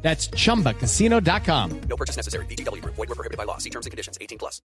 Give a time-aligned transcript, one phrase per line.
[0.00, 1.80] That's chumbacasino.com.
[1.88, 2.46] No purchase necessary.
[2.46, 2.94] VGW Group.
[2.94, 3.58] Void were prohibited by law.
[3.58, 4.16] See terms and conditions.
[4.20, 4.62] 18 plus.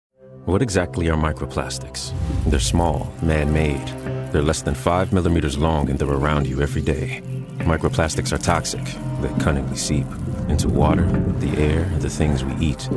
[0.45, 2.12] What exactly are microplastics?
[2.46, 3.87] They're small, man-made.
[4.32, 7.23] They're less than five millimeters long and they're around you every day.
[7.59, 8.84] Microplastics are toxic.
[9.20, 10.06] They cunningly seep
[10.48, 11.06] into water,
[11.40, 12.88] the air, and the things we eat.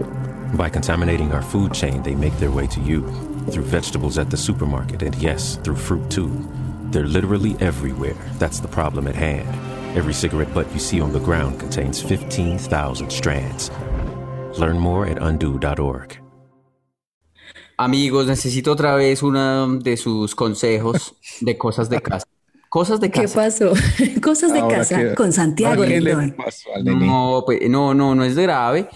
[0.53, 3.01] By contaminating our food chain, they make their way to you
[3.51, 6.47] through vegetables at the supermarket and yes, through fruit too.
[6.91, 8.17] They're literally everywhere.
[8.37, 9.47] That's the problem at hand.
[9.95, 13.71] Every cigarette butt you see on the ground contains 15,000 strands.
[14.59, 16.21] Learn more at undo.org.
[17.77, 22.27] Amigos, necesito otra vez uno de sus consejos de cosas de casa.
[22.69, 23.35] Cosas de ¿Qué casa.
[23.45, 23.73] pasó?
[24.21, 26.35] Cosas de Ahora casa que- con Santiago ¿Qué Rendón.
[26.83, 28.87] No, pues, no, no, no es grave.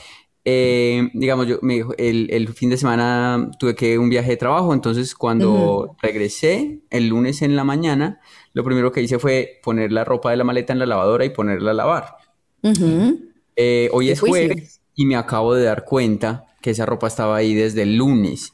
[0.45, 4.73] Eh, digamos, yo me, el, el fin de semana tuve que un viaje de trabajo,
[4.73, 8.19] entonces cuando regresé el lunes en la mañana,
[8.53, 11.29] lo primero que hice fue poner la ropa de la maleta en la lavadora y
[11.29, 12.17] ponerla a lavar.
[13.55, 17.53] Eh, hoy es jueves y me acabo de dar cuenta que esa ropa estaba ahí
[17.53, 18.53] desde el lunes.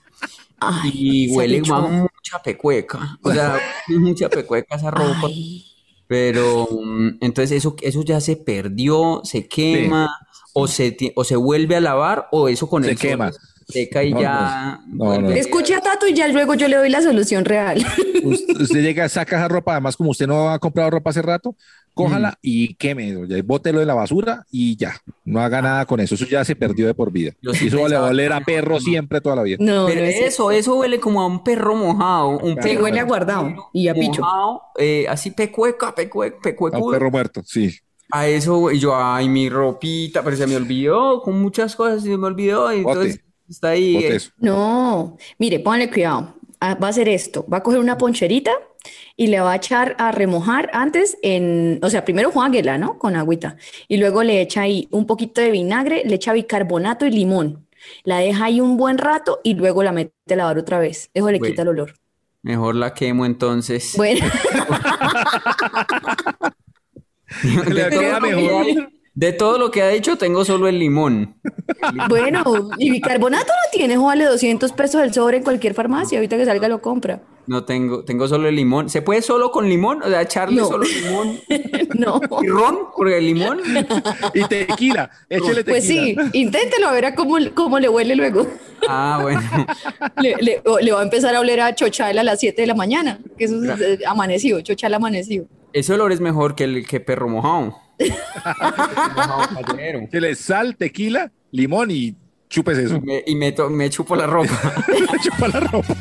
[0.60, 3.18] Ay, Y huele a mucha pecueca.
[3.22, 5.28] O sea, mucha pecueca esa ropa.
[5.28, 5.66] Ay,
[6.08, 10.10] Pero mm, entonces eso, eso ya se perdió, se quema,
[10.54, 13.32] o se, o se vuelve a lavar, o eso con Se el quema.
[13.70, 15.30] Seca y No, ya no, no, vuelve.
[15.30, 15.36] no.
[15.36, 17.86] Escuche a Tato y ya luego yo le doy la solución real.
[18.24, 21.56] Usted, usted llega, saca esa ropa, además como usted no ha comprado ropa hace rato,
[21.94, 22.36] cójala Mm.
[22.42, 26.44] y queme, bótelo de la basura y ya, no haga nada con eso, eso ya
[26.44, 27.32] se perdió de por vida.
[27.42, 29.58] Yo sí Y eso le va a oler a perro siempre toda la vida.
[29.60, 32.70] No, Pero no es eso, eso huele como a un perro mojado, un Sí, Sí,
[32.70, 34.22] perro huele a guardado y a picho.
[34.22, 37.74] mojado, eh, así pecueca, pecueca, A un perro muerto, sí.
[38.12, 42.18] A eso, y yo, ay, mi ropita, pero se me olvidó, con muchas cosas se
[42.18, 43.98] me olvidó, y entonces está ahí.
[43.98, 44.32] Eh, eso.
[44.38, 46.36] No, mire, póngale cuidado.
[46.62, 48.52] Ah, Va a hacer esto, va a coger una poncherita
[49.16, 52.98] y le va a echar a remojar antes en, o sea, primero juáguela, ¿no?
[52.98, 53.56] Con agüita.
[53.88, 57.66] Y luego le echa ahí un poquito de vinagre, le echa bicarbonato y limón.
[58.04, 61.10] La deja ahí un buen rato y luego la mete a lavar otra vez.
[61.14, 61.52] Eso le Bueno.
[61.52, 61.94] quita el olor.
[62.42, 63.94] Mejor la quemo entonces.
[63.96, 64.26] Bueno,
[67.68, 68.66] Le queda mejor.
[69.20, 71.36] De todo lo que ha dicho, tengo solo el limón.
[72.08, 76.46] bueno, y bicarbonato no tiene, vale 200 pesos el sobre en cualquier farmacia, ahorita que
[76.46, 77.22] salga lo compra.
[77.46, 78.90] No tengo, tengo solo el limón.
[78.90, 80.02] ¿Se puede solo con limón?
[80.04, 80.68] O sea, echarle No.
[80.68, 81.38] solo limón
[82.00, 82.22] No.
[82.42, 83.60] y ron por el limón.
[84.34, 88.48] Y tequila, échele Pues sí, inténtelo a ver a cómo, cómo le huele luego.
[88.88, 89.42] Ah, bueno.
[90.22, 92.68] Le, le- o le va a empezar a oler a chochal a las 7 de
[92.68, 95.46] la mañana, que eso es eh, amanecido, chochal amanecido.
[95.74, 97.76] Ese olor es mejor que el que perro mojado.
[99.68, 100.00] Callejero.
[100.02, 102.16] Échele sal, tequila, limón y
[102.50, 103.00] chupes eso.
[103.02, 104.58] Me- y me, to- me chupo la ropa.
[105.24, 105.96] Chupa la ropa.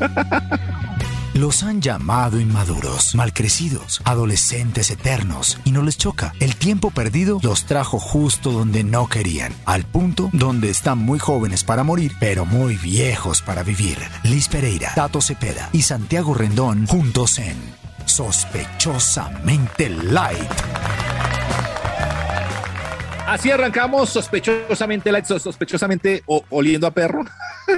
[1.35, 6.33] Los han llamado inmaduros, malcrecidos, adolescentes eternos, y no les choca.
[6.41, 11.63] El tiempo perdido los trajo justo donde no querían, al punto donde están muy jóvenes
[11.63, 13.99] para morir, pero muy viejos para vivir.
[14.25, 17.57] Liz Pereira, Tato Cepeda y Santiago Rendón juntos en
[18.05, 20.51] Sospechosamente Light.
[23.29, 27.25] Así arrancamos sospechosamente, like, sos- sospechosamente o- oliendo a perro.
[27.67, 27.77] Perro.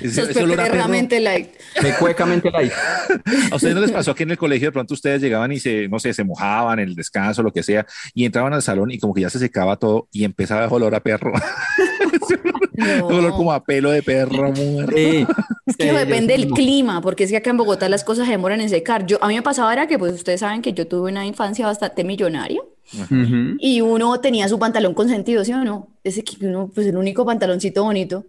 [0.00, 1.48] Sospechosos light.
[1.80, 2.72] Pecuecamente light.
[3.52, 5.88] ¿A ustedes no les pasó que en el colegio de pronto ustedes llegaban y se,
[5.88, 7.84] no sé, se mojaban en el descanso, lo que sea,
[8.14, 10.94] y entraban al salón y como que ya se secaba todo y empezaba a olor
[10.94, 11.32] a perro?
[12.80, 13.06] No.
[13.08, 14.96] olor como a pelo de perro muerto.
[14.96, 15.26] Sí.
[15.66, 18.32] Es que Sí, depende del clima, porque es que acá en Bogotá las cosas se
[18.32, 19.06] demoran en secar.
[19.06, 21.64] Yo, a mí me pasaba era que, pues ustedes saben que yo tuve una infancia
[21.64, 22.60] bastante millonaria
[22.92, 23.54] Ujú.
[23.58, 25.88] y uno tenía su pantalón consentido, ¿sí o no?
[26.02, 28.24] Ese que uno, pues el único pantaloncito bonito.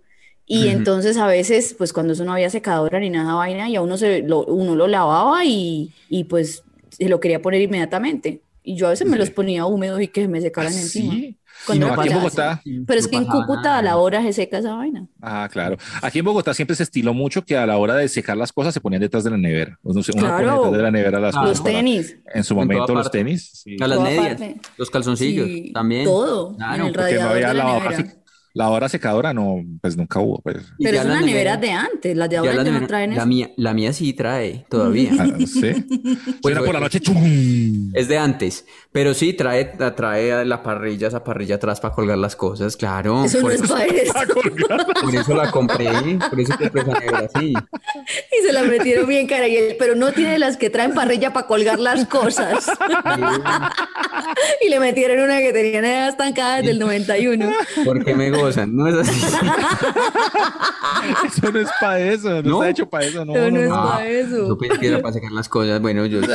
[0.46, 3.82] Y entonces a veces, pues cuando eso no había secadora ni nada vaina, y a
[3.82, 8.42] uno, se lo, uno lo lavaba y, y pues se lo quería poner inmediatamente.
[8.64, 11.14] Y yo a veces me los ponía húmedos y que me secaran encima.
[11.14, 11.38] Sí.
[11.78, 12.62] No, aquí en Bogotá.
[12.88, 15.08] Pero es que en Cúcuta a la hora se seca esa vaina.
[15.22, 15.78] Ah, claro.
[16.02, 18.74] Aquí en Bogotá siempre se estiló mucho que a la hora de secar las cosas
[18.74, 19.78] se ponían detrás de la nevera.
[19.84, 20.56] Uno, se- uno pone Claro.
[20.58, 22.18] detrás de la nevera las Ah, cosas Los para- tenis.
[22.34, 23.18] En su En toda momento los parte.
[23.20, 23.50] tenis.
[23.54, 23.78] sí.
[23.82, 24.56] A las medias, parte.
[24.78, 26.06] los calzoncillos Sí, también.
[26.06, 26.56] todo.
[26.56, 28.14] Claro, en el Porque no había de la lavado nevera.
[28.54, 30.42] La hora secadora no, pues nunca hubo.
[30.42, 30.58] Pues.
[30.78, 33.10] Pero ya es una nevera de antes, las de ya ahora ya no neveras- traen
[33.12, 33.26] la eso.
[33.26, 35.12] mía, la mía sí trae todavía.
[35.20, 35.62] Ah, sí.
[36.42, 37.00] Pues, Suena por la noche.
[37.00, 37.92] ¡chum!
[37.94, 39.66] Es de antes, pero sí trae,
[39.96, 43.24] trae la parrilla, esa parrilla atrás para colgar las cosas, claro.
[43.26, 44.14] Eso no por, es eso, para eso.
[45.02, 45.90] por eso la compré,
[46.30, 47.54] por eso compré esa nevera así.
[47.54, 49.48] Y se la metieron bien cara.
[49.48, 52.66] Y él, pero no tiene las que traen parrilla para colgar las cosas.
[54.66, 57.52] y le metieron una que tenía nevera estancada desde el 91.
[57.86, 59.26] Porque me gozan, ¿no es así?
[61.26, 62.56] Eso no es para eso, no, ¿No?
[62.64, 63.26] está hecho para eso.
[63.26, 63.84] No, Eso no, no es no.
[63.90, 64.48] para eso.
[64.50, 66.22] Yo pensé que era para sacar las cosas, bueno, yo...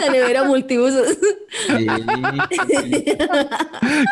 [0.00, 1.16] La nevera multiusos.
[1.68, 1.86] sí.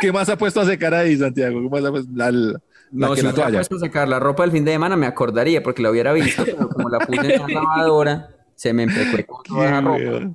[0.01, 1.61] ¿Qué más ha puesto a secar ahí, Santiago?
[1.63, 2.11] ¿Qué más ha puesto?
[2.15, 3.59] La, No, que si la hubiera toalla.
[3.59, 6.45] puesto a sacar la ropa del fin de semana me acordaría porque la hubiera visto,
[6.45, 10.31] pero como la puse en la lavadora, se me empecó toda la ropa.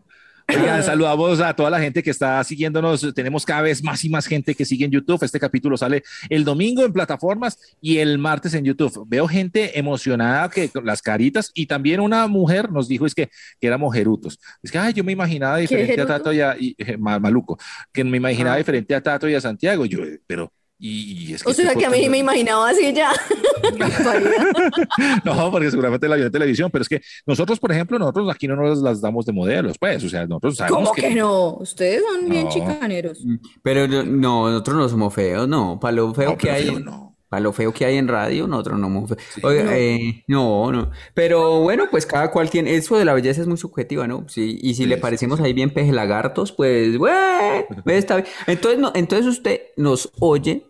[0.53, 3.13] Oigan, saludamos a toda la gente que está siguiéndonos.
[3.13, 5.23] Tenemos cada vez más y más gente que sigue en YouTube.
[5.23, 9.05] Este capítulo sale el domingo en plataformas y el martes en YouTube.
[9.07, 13.29] Veo gente emocionada que con las caritas y también una mujer nos dijo es que,
[13.59, 14.39] que era mojerutos.
[14.61, 16.05] Es que ay, yo me imaginaba diferente a?
[16.05, 17.57] Tato y a y- eh, ma- maluco,
[17.93, 18.59] que me imaginaba Ah.
[18.59, 19.85] diferente a Tato y a Santiago.
[19.85, 20.51] Yo, eh, pero
[20.81, 23.11] y, y es que O sea estoy que a mí me imaginaba así ya.
[25.25, 28.47] No, porque seguramente la vio en televisión, pero es que nosotros, por ejemplo, nosotros aquí
[28.47, 31.55] no nos las damos de modelos, pues, o sea, nosotros sabemos ¿Cómo que no?
[31.57, 32.49] Ustedes son bien No.
[32.51, 33.19] chicaneros.
[33.61, 35.79] Pero no, no, nosotros no somos feos, no.
[35.79, 37.17] Para lo feo No, que hay, feo no.
[37.29, 39.21] para lo feo que hay en radio, nosotros no somos feos.
[39.43, 40.91] Oiga, eh, no, no.
[41.13, 44.25] Pero bueno, pues cada cual tiene, eso de la belleza es muy subjetiva, ¿no?
[44.27, 48.27] Sí, y si le parecemos ahí bien pejelagartos, pues, bueno, está bien.
[48.47, 50.65] Entonces, no, entonces usted nos oye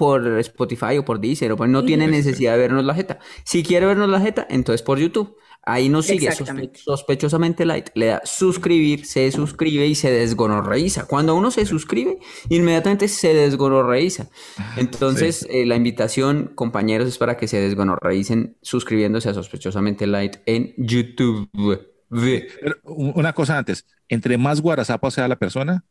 [0.00, 3.18] por Spotify o por Deezer, o por- no tiene necesidad de vernos la jeta.
[3.44, 5.36] Si quiere vernos la jeta, entonces por YouTube.
[5.62, 11.06] Ahí nos sigue sospe- sospechosamente light, le da suscribir, se suscribe y se desgonorreiza.
[11.06, 12.18] Cuando uno se suscribe,
[12.48, 14.30] inmediatamente se desgonorreiza.
[14.78, 20.72] Entonces, eh, la invitación, compañeros, es para que se desgonorreicen suscribiéndose a sospechosamente light en
[20.78, 21.50] YouTube.
[22.62, 25.84] Pero una cosa antes, entre más guarazapa sea la persona,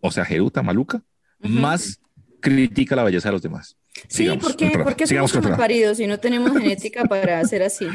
[0.00, 1.02] o sea, jeruta, maluca,
[1.40, 2.00] más
[2.44, 3.76] critica la belleza de los demás.
[4.08, 5.62] Sí, Sigamos ¿por con el qué, programa, ¿por qué sigamos somos programa.
[5.62, 7.86] paridos si no tenemos genética para hacer así?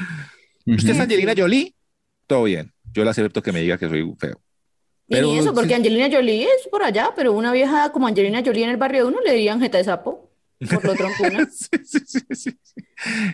[0.65, 1.75] ¿Usted es Angelina Jolie?
[2.27, 2.73] Todo bien.
[2.91, 4.41] Yo le acepto que me diga que soy feo.
[5.07, 8.63] Pero y eso, porque Angelina Jolie es por allá, pero una vieja como Angelina Jolie
[8.63, 10.28] en el barrio de uno le dirían jeta de sapo
[10.67, 11.47] por lo troncuna.
[11.51, 12.59] Sí, sí, sí, sí, sí.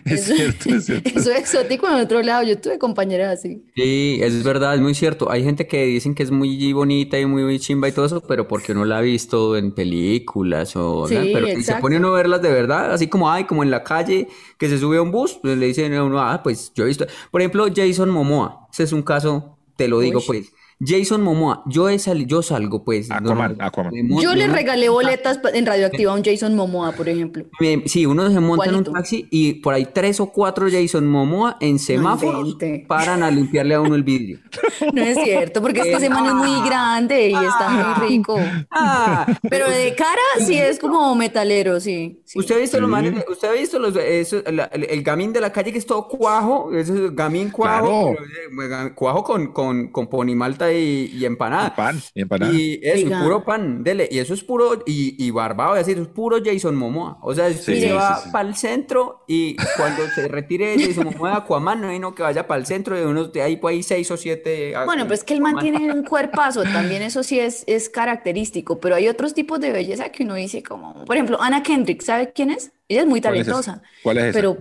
[0.04, 1.10] Es Eso, cierto, es cierto.
[1.18, 2.42] eso es exótico en otro lado.
[2.44, 3.64] Yo tuve compañeras así.
[3.74, 5.30] Sí, es verdad, es muy cierto.
[5.30, 8.46] Hay gente que dicen que es muy bonita y muy chimba y todo eso, pero
[8.48, 12.42] porque uno la ha visto en películas o pero si se pone uno a verlas
[12.42, 15.38] de verdad, así como ay, como en la calle que se sube a un bus,
[15.42, 17.06] pues le dicen a uno, ah, pues yo he visto.
[17.30, 20.24] Por ejemplo, Jason Momoa, ese es un caso, te lo digo Uy.
[20.26, 20.52] pues.
[20.78, 21.96] Jason Momoa, yo he
[22.26, 23.10] yo salgo pues.
[23.10, 23.56] Aquaman, normal.
[23.60, 23.92] Aquaman.
[23.94, 27.44] Me mon- Yo le regalé boletas en Radioactiva a un Jason Momoa, por ejemplo.
[27.60, 31.06] me- sí, uno se monta en un taxi y por ahí tres o cuatro Jason
[31.06, 32.84] Momoa en semáforos invente.
[32.86, 34.38] paran a limpiarle a uno el vidrio.
[34.92, 38.38] No es cierto, porque es que ese man es muy grande y está muy rico.
[38.70, 42.20] Ah, Pero de cara sí es como metalero, sí.
[42.26, 42.38] Sí.
[42.38, 45.40] ¿Usted ha visto los manes- usted ha visto los, eso, la- el, el gamín de
[45.40, 46.72] la calle que es todo cuajo?
[46.74, 48.86] Ese es gamín cuajo, Claro.
[48.86, 51.74] eh, cuajo con, con, con ponimalta y, y empanada.
[51.74, 52.52] Pan y empanada.
[52.52, 53.22] Y eso, Oiga.
[53.22, 54.08] puro pan, dele.
[54.10, 57.18] Y eso es puro, y, y barbado, es decir, es puro Jason Momoa.
[57.22, 58.30] O sea, usted Sí, se sí, va sí, sí.
[58.32, 62.22] para el centro y cuando se retire Jason Momoa de Aquaman, no hay no que
[62.22, 64.74] vaya para el centro de unos, de ahí por ahí seis o siete.
[64.84, 65.76] Bueno, pues que el man Aquaman.
[65.78, 70.10] tiene un cuerpazo, también eso sí es, es característico, pero hay otros tipos de belleza
[70.10, 72.72] que uno dice como, por ejemplo, Anna Kendrick, ¿sabe quién es?
[72.88, 74.32] Ella es muy talentosa, ¿Cuál es esa?
[74.32, 74.56] pero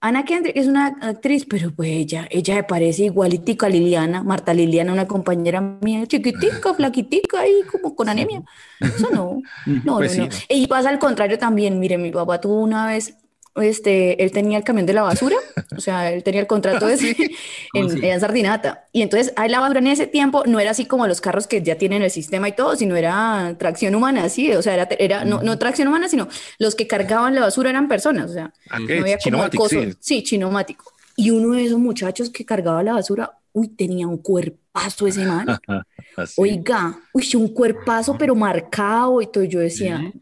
[0.00, 4.54] Anna Kendrick es una actriz, pero pues ella, ella me parece igualitica a Liliana, Marta
[4.54, 8.42] Liliana, una compañera mía, chiquitica, flaquitica ahí como con anemia.
[8.80, 9.42] Eso no,
[9.84, 10.30] no, Pues no, no.
[10.30, 10.44] sí.
[10.48, 13.16] Y pasa al contrario también, mire, mi papá tuvo una vez,
[13.56, 15.36] este, él tenía el camión de la basura,
[15.76, 17.16] o sea, él tenía el contrato ese
[17.74, 18.86] en, en Sardinata.
[18.92, 21.62] Y entonces, ahí la basura en ese tiempo no era así como los carros que
[21.62, 25.24] ya tienen el sistema y todo, sino era tracción humana, así, o sea, era, era
[25.24, 26.28] no, no tracción humana, sino
[26.58, 29.80] los que cargaban la basura eran personas, o sea, Ah, no había como acoso.
[29.80, 29.92] sí.
[30.00, 30.92] Sí, chinomático.
[31.16, 35.46] Y uno de esos muchachos que cargaba la basura, uy, tenía un cuerpazo ese man.
[36.36, 39.44] Oiga, uy, un cuerpazo, pero marcado y todo.
[39.44, 40.12] Yo decía,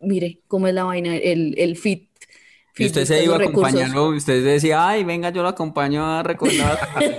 [0.00, 2.08] mire, cómo es la vaina, el, el fit.
[2.76, 3.64] Y usted se iba recursos.
[3.70, 6.78] acompañando, usted decía, ay, venga, yo lo acompaño a recordar.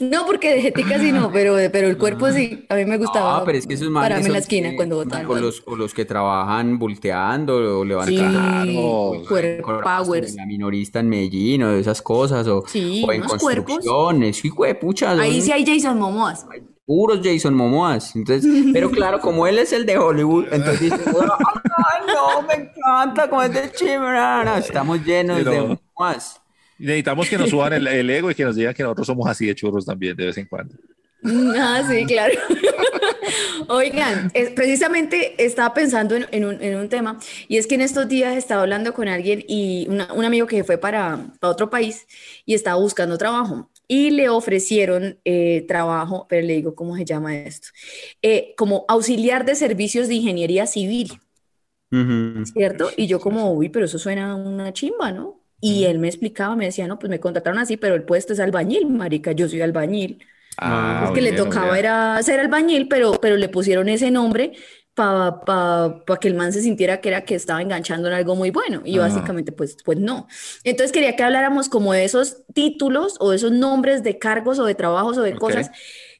[0.00, 2.64] No, porque de jetica sí no, pero, pero el cuerpo sí.
[2.68, 5.26] A mí me gustaba Ah, pero es que esos pararme en la esquina cuando botaban.
[5.26, 10.34] o los, o los que trabajan volteando o Sí, levantando cuerp powers.
[10.34, 13.42] la minorista en Medellín o de esas cosas o, Sí, o en cuerpos.
[13.42, 16.46] construcciones, hijo de pucha, Ahí sí hay Jason Momoas.
[16.92, 18.14] Puros Jason Momoas.
[18.14, 18.44] Entonces,
[18.74, 23.42] pero claro, como él es el de Hollywood, entonces dice, ay, no, me encanta como
[23.42, 24.58] es de Chimrana.
[24.58, 26.38] Estamos llenos de Pero- Momoas.
[26.78, 29.46] Necesitamos que nos suban el, el ego y que nos digan que nosotros somos así
[29.46, 30.74] de churros también de vez en cuando.
[31.56, 32.34] Ah, sí, claro.
[33.68, 37.18] Oigan, es- precisamente estaba pensando en, en un, en un tema
[37.48, 40.64] y es que en estos días estaba hablando con alguien y una- un amigo que
[40.64, 42.06] fue para, para otro país
[42.44, 47.36] y estaba buscando trabajo y le ofrecieron eh, trabajo, pero le digo, ¿cómo se llama
[47.36, 47.68] esto?
[48.22, 51.20] Eh, como auxiliar de servicios de ingeniería civil.
[51.90, 52.46] Ujú.
[52.46, 52.88] ¿cierto?
[52.96, 55.42] Y yo como, uy, pero eso suena una chimba, ¿no?
[55.60, 58.40] Y él me explicaba, me decía, no, pues me contrataron así, pero el puesto es
[58.40, 60.24] albañil, marica, yo soy albañil.
[60.56, 64.52] Ah, es que le tocaba era ser albañil, pero, pero le pusieron ese nombre
[64.94, 68.34] para pa, pa que el man se sintiera que era que estaba enganchando en algo
[68.36, 68.82] muy bueno.
[68.84, 69.02] Y Ah.
[69.02, 70.26] básicamente, pues, pues no.
[70.64, 74.64] Entonces quería que habláramos como de esos títulos o de esos nombres de cargos o
[74.66, 75.70] de trabajos o de cosas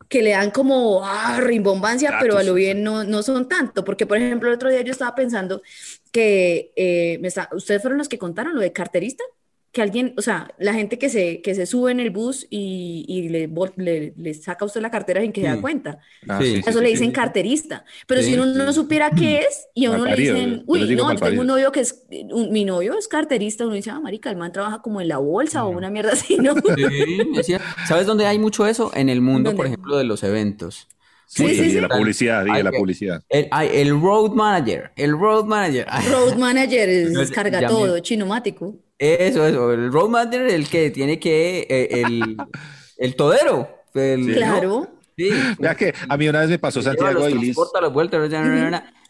[0.09, 3.85] que le dan como ah, rimbombancia, pero a lo bien no, no son tanto.
[3.85, 5.62] Porque, por ejemplo, el otro día yo estaba pensando
[6.11, 9.25] que eh, me está- ustedes fueron los que contaron lo de carterista,
[9.73, 13.07] que alguien, o sea, la gente que se, que se sube en el bus y,
[13.09, 15.61] y le, le, le saca a usted la cartera sin que se da Sí.
[15.62, 15.99] cuenta.
[16.29, 16.57] Ah, Sí.
[16.64, 17.12] eso sí, le dicen sí.
[17.12, 17.85] carterista.
[18.07, 21.12] Pero Sí, si uno no supiera qué es y a uno le dicen, uy, no,
[21.14, 24.29] yo tengo un novio que es, un- mi novio es carterista, uno dice, ah, marica,
[24.31, 26.55] el man trabaja como en la bolsa o una mierda así, ¿no?
[27.43, 27.55] Sí.
[27.88, 28.91] ¿Sabes dónde hay mucho eso?
[28.95, 30.87] En el mundo, por ejemplo, de los eventos.
[31.26, 31.75] Sí, Sí, sí, y sí.
[31.76, 33.23] de la publicidad, y de la publicidad.
[33.31, 35.87] El, road manager, el road manager.
[36.11, 38.76] Road manager es, ya- carga me- todo, chinomático.
[39.02, 42.37] Eso, eso, el road manager es el que tiene que, eh, el,
[42.99, 43.68] el todero.
[43.94, 44.32] el- Sí.
[44.35, 44.88] Claro.
[45.16, 45.31] Sí.
[45.59, 47.40] Vea que a mí una vez me pasó Santiago los-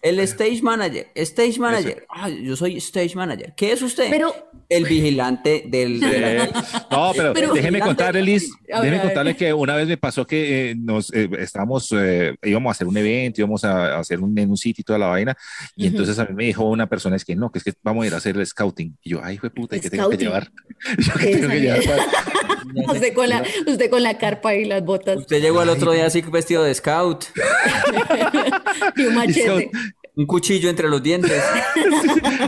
[0.02, 2.06] El stage manager, stage manager.
[2.10, 3.54] Ah, yo soy stage manager.
[3.56, 4.08] ¿Qué es usted?
[4.10, 4.34] Pero-
[4.68, 6.00] El vigilante del...
[6.00, 6.46] de la-
[6.90, 10.74] no, pero, Pero- déjeme contarle, Liz, déjeme contarle que una vez me pasó que eh,
[10.76, 14.50] nos eh, estábamos, eh, íbamos a hacer un evento, íbamos a, a hacer un, en
[14.50, 15.36] un sitio y toda la vaina,
[15.76, 18.02] y entonces a mí me dijo una persona, es que no, que es que vamos
[18.02, 18.96] a ir a hacer el scouting.
[19.04, 20.50] Y yo, ay, fue puta, ¿y qué tengo que llevar?
[20.98, 22.51] Yo, ¿qué tengo que llevar para-
[22.92, 26.06] Usted con la, usted con la carpa y las botas Usted llegó el otro día
[26.06, 27.24] así vestido de scout,
[28.96, 29.42] y un machete.
[29.42, 29.64] Scout.
[30.16, 31.42] un cuchillo entre los dientes.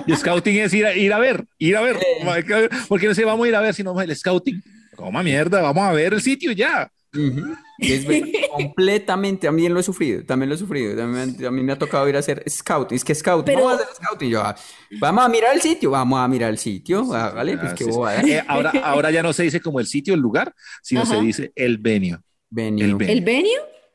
[0.06, 1.96] Y scouting es ir a, ir a ver, ir a ver.
[1.96, 2.68] Eh.
[2.88, 4.62] Porque no sé, vamos a ir a ver si no vamos el scouting.
[4.96, 6.90] Coma mierda, vamos a ver el sitio ya.
[7.14, 7.54] Ujú.
[7.78, 10.96] Es ver- completamente, también lo he sufrido, también lo he sufrido.
[10.96, 12.92] También, a mí me ha tocado ir a hacer scout.
[12.92, 14.22] Es que scout, Pero- vamos a hacer scout.
[14.22, 14.54] Y yo, ah,
[15.00, 17.12] vamos a mirar el sitio, vamos a mirar el sitio.
[17.12, 17.96] Hágale, pues Ah, qué sí, sí.
[17.96, 18.20] bobada.
[18.22, 21.14] Eh, ahora, ahora ya no se dice como el sitio, el lugar, sino Ajá.
[21.16, 22.18] se dice el venue.
[22.50, 22.84] Venue.
[22.84, 23.12] el venue.
[23.12, 23.50] ¿El venue?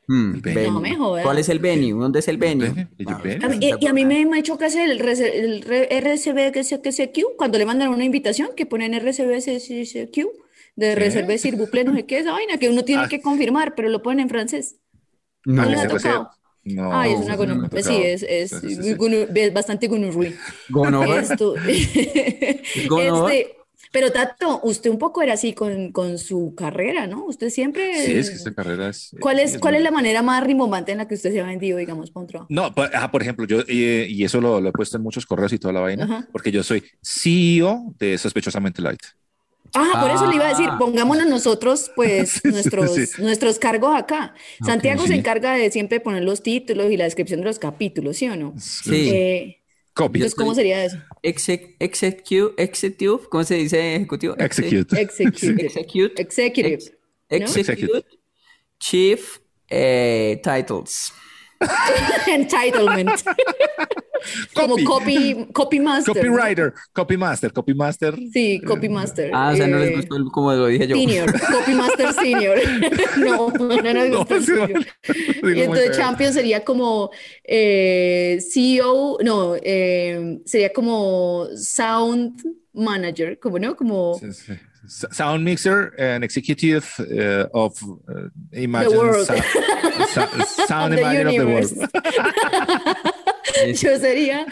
[0.08, 0.70] Mm, El venue.
[0.72, 1.24] No me jodas.
[1.24, 1.92] ¿Cuál es el venue?
[1.92, 2.88] ¿Dónde es el venue?
[2.98, 3.46] Y Ah, venue.
[3.46, 6.82] A mí- y, y a mí me, me choca hacer el, el RCB que se-
[6.82, 10.28] que se Q, cuando le mandan una invitación que ponen RCB que se- se Q,
[10.80, 11.38] de reserve
[11.70, 13.08] plaît, no sé qué, esa vaina que uno tiene Ah.
[13.08, 14.76] que confirmar, pero lo ponen en francés.
[15.44, 16.24] No, ¿No le ese ha tocado?
[16.24, 17.82] recibe- No, Ay, es una no me ha gono- tocado.
[17.88, 18.94] Sí, es, es, Sí, sí, sí.
[18.94, 20.32] gonu- es bastante gonorrea.
[21.22, 21.54] Esto.
[22.88, 23.34] Gonorrea.
[23.40, 23.56] Este,
[23.92, 27.24] pero Tato, usted un poco era así con, con su carrera, ¿no?
[27.24, 28.04] Usted siempre.
[28.04, 29.10] Sí, es que esta carrera es.
[29.20, 31.46] ¿Cuál es, cuál muy- es la manera más rimbombante en la que usted se ha
[31.46, 32.46] vendido, digamos, para un trabajo?
[32.50, 35.26] No, por, ah, por ejemplo, yo, eh, y eso lo, lo he puesto en muchos
[35.26, 36.28] correos y toda la vaina, Ajá.
[36.30, 39.00] porque yo soy CEO de Sospechosamente Light.
[39.74, 40.76] Ah, por eso le iba a decir, Ah.
[40.78, 43.22] pongámonos nosotros, pues, Sí, nuestros, sí.
[43.22, 44.34] nuestros cargos acá.
[44.64, 48.28] Santiago se encarga de siempre poner los títulos y la descripción de los capítulos, ¿sí
[48.28, 48.54] o no?
[48.58, 49.08] Sí.
[49.10, 49.56] Eh,
[49.94, 50.18] Copy.
[50.20, 50.96] entonces, ¿cómo sería eso?
[51.22, 54.34] Exec- execute, executive, ¿cómo se dice ejecutivo?
[54.38, 55.00] Execute.
[55.00, 55.66] Executive.
[55.66, 56.22] Execute.
[56.22, 56.78] Executive.
[57.28, 57.60] Ex- ¿no?
[57.60, 58.04] Execute.
[58.78, 61.12] Chief eh, Titles.
[62.26, 63.10] Entitlement.
[64.54, 64.84] Como Copy.
[64.84, 66.14] copy, copy master.
[66.14, 68.14] Copywriter, copymaster, copymaster.
[68.32, 69.30] Sí, copy master.
[69.32, 70.94] Ah, o sea, no les Eh, gustó el- como lo dije yo.
[70.96, 72.58] Senior, copy master senior.
[73.16, 75.96] no, no nos No, gusta el digo, Y entonces.
[75.96, 77.10] Champion sería como
[77.44, 82.42] eh, CEO, no, eh, sería como Sound
[82.74, 84.52] Manager, como no, como Sí, sí.
[84.90, 89.24] Sound mixer and executive uh, of uh, Imagine world.
[90.66, 91.46] Sound, the Imagine of the.
[91.46, 91.70] World.
[93.78, 94.46] yo sería,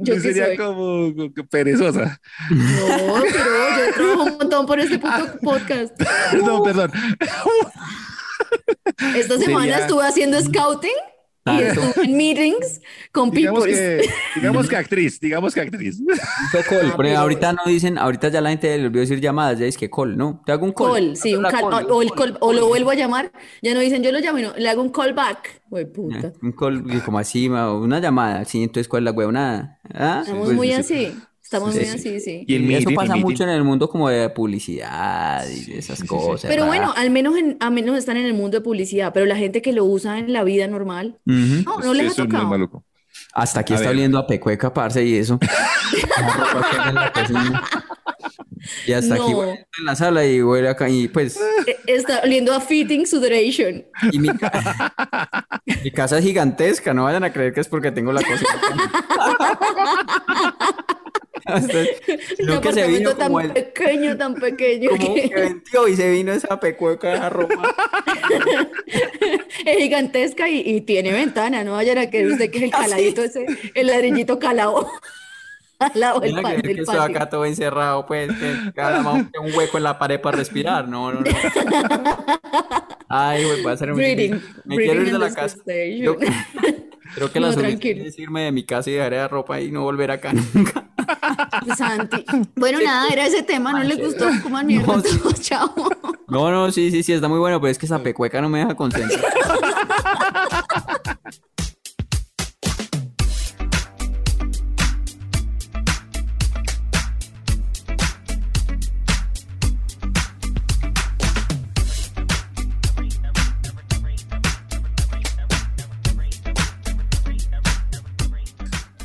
[0.00, 0.56] yo sería soy.
[0.56, 1.12] como
[1.50, 2.18] perezosa.
[2.50, 3.44] No, pero
[3.76, 5.92] yo trabajo un montón por este puto podcast.
[6.30, 6.90] Perdón, perdón.
[9.14, 10.96] Esta semana Sería- estuve haciendo scouting
[11.46, 11.60] Ah,
[12.02, 12.80] en meetings
[13.12, 13.78] con Digamos people.
[13.78, 16.00] que, digamos que actriz, digamos que actriz.
[16.00, 19.58] Hizo call, pero pero- ahorita no dicen, ahorita ya la gente le olvidó decir llamadas,
[19.58, 20.42] ya es que call, ¿no?
[20.46, 20.92] Te hago un call.
[20.92, 23.74] Call, sí, un call, call, o, o el call, o lo vuelvo a llamar, ya
[23.74, 25.60] no dicen yo lo llamo, y no, le hago un call back,
[25.94, 26.28] puta.
[26.28, 29.78] Eh, Un call, como así, una llamada, sí, entonces ¿cuál es la huevonada?
[29.92, 30.20] ¿Ah?
[30.22, 30.72] Estamos Pues, muy sí.
[30.74, 31.14] así.
[31.44, 31.80] Estamos sí.
[31.84, 32.44] así, sí.
[32.48, 36.02] Y el Y eso pasa meeting- mucho en el mundo como de publicidad y esas
[36.02, 36.50] cosas.
[36.50, 39.36] Pero bueno, al menos, en, al menos están en el mundo de publicidad, pero la
[39.36, 42.82] gente que lo usa en la vida normal, no, no les ha tocado.
[43.34, 43.96] Hasta aquí A está ver.
[43.96, 45.38] oliendo a pecueca, parce, y eso.
[48.86, 52.54] Y hasta aquí huele en la sala y huele acá y pues Eh, Está oliendo
[52.54, 53.84] a fitting sudation.
[54.10, 55.44] y mi, ca-
[55.84, 58.50] mi casa es gigantesca, no vayan a creer que es porque tengo la cocina.
[61.56, 61.68] Un
[62.36, 66.10] sino que se vino tan el, pequeño, tan pequeño como que que venció y se
[66.10, 67.74] vino esa pecueca esa ropa.
[69.66, 71.64] es gigantesca y, y tiene ventana.
[71.64, 74.88] No vayan a creer usted que es el Ah, caladito ese, el ladrillito calado
[75.78, 77.02] al lado del, Vayan a pa- creer que patio.
[77.02, 80.88] acá todo encerrado, pues, que cada tiene un hueco en la pared para respirar.
[80.88, 81.30] No, no, no.
[83.08, 83.98] Ay, güey, voy a hacer un...
[83.98, 85.58] Me quiero ir de la casa.
[85.98, 86.16] Yo-
[87.14, 89.70] Creo que la No, solución es irme de mi casa y dejar la ropa y
[89.70, 90.88] no volver acá nunca.
[91.76, 92.24] Santi.
[92.56, 94.26] Bueno, nada, era ese tema, no les gustó.
[94.42, 95.72] Coman mierda No, todos, chao.
[96.28, 98.58] No, no, sí, sí, sí, está muy bueno, pero es que esa pecueca no me
[98.60, 99.20] deja concentrar.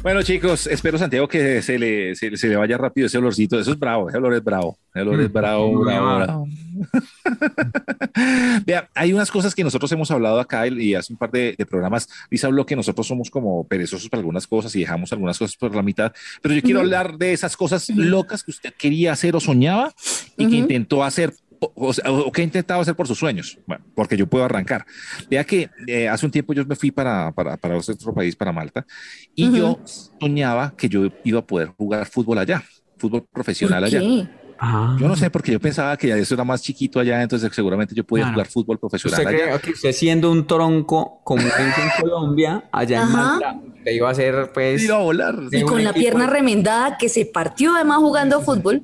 [0.09, 3.59] Bueno, chicos, espero Santiago que se le, se, se le vaya rápido ese olorcito.
[3.59, 4.79] Eso es bravo, ese olor es bravo.
[4.91, 6.47] Ese olor es bravo, no, bravo, bravo.
[8.65, 11.63] Vea, hay unas cosas que nosotros hemos hablado acá y, hace un par de, de
[11.63, 12.09] programas.
[12.31, 15.75] Lisa habló que nosotros somos como perezosos para algunas cosas y dejamos algunas cosas por
[15.75, 16.11] la mitad.
[16.41, 19.93] Pero yo quiero hablar de esas cosas locas que usted quería hacer o soñaba
[20.37, 21.33] y que intentó hacer.
[21.59, 24.85] O, sea, o que ha intentado hacer por sus sueños, bueno, porque yo puedo arrancar.
[25.29, 28.53] Vea que eh, hace un tiempo yo me fui para, para, para otro país, para
[28.53, 28.85] Malta,
[29.35, 29.79] y yo
[30.19, 32.63] soñaba que yo iba a poder jugar fútbol allá,
[32.97, 33.99] fútbol profesional allá.
[33.99, 34.27] ¿Qué?
[34.61, 34.97] Ah.
[34.99, 38.03] Yo no sé, porque yo pensaba que eso era más chiquito allá, entonces seguramente yo
[38.05, 38.33] podía Claro.
[38.35, 39.45] jugar fútbol profesional ¿Usted allá.
[39.47, 41.49] cree que usted siendo un tronco como en
[42.01, 43.17] Colombia, allá en Ajá.
[43.39, 45.35] Malta, usted iba a ser pues Iba a volar.
[45.51, 48.83] Y con la pierna remendada que se partió además jugando fútbol.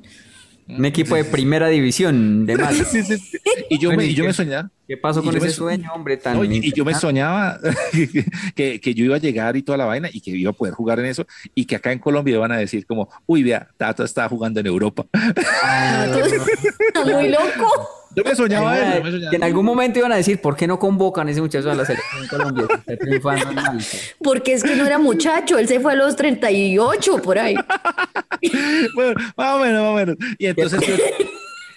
[0.68, 2.84] Un equipo de primera división de Malta?
[2.90, 3.38] Sí, sí, sí.
[3.70, 4.28] Y yo, Bueno, me, ¿y y yo qué?
[4.28, 4.70] me soñaba.
[4.88, 7.58] ¿Qué pasó con ese sueño, hombre, tan No, y, y yo me soñaba
[8.54, 10.74] que, que yo iba a llegar y toda la vaina y que iba a poder
[10.74, 14.04] jugar en eso y que acá en Colombia iban a decir como, uy, vea, Tato
[14.04, 15.04] está jugando en Europa.
[15.12, 18.05] Está muy loco.
[18.16, 19.36] Yo me soñaba eso, yo me Que soñaba.
[19.36, 21.84] en algún momento iban a decir, ¿por qué no convocan a ese muchacho a la
[21.84, 23.84] selección Colombia que está triunfando en Malta?
[24.22, 27.54] Porque es que no era muchacho, él se fue a los 38 por ahí.
[28.94, 30.16] bueno, más o menos, más o menos.
[30.38, 30.94] Y entonces yo,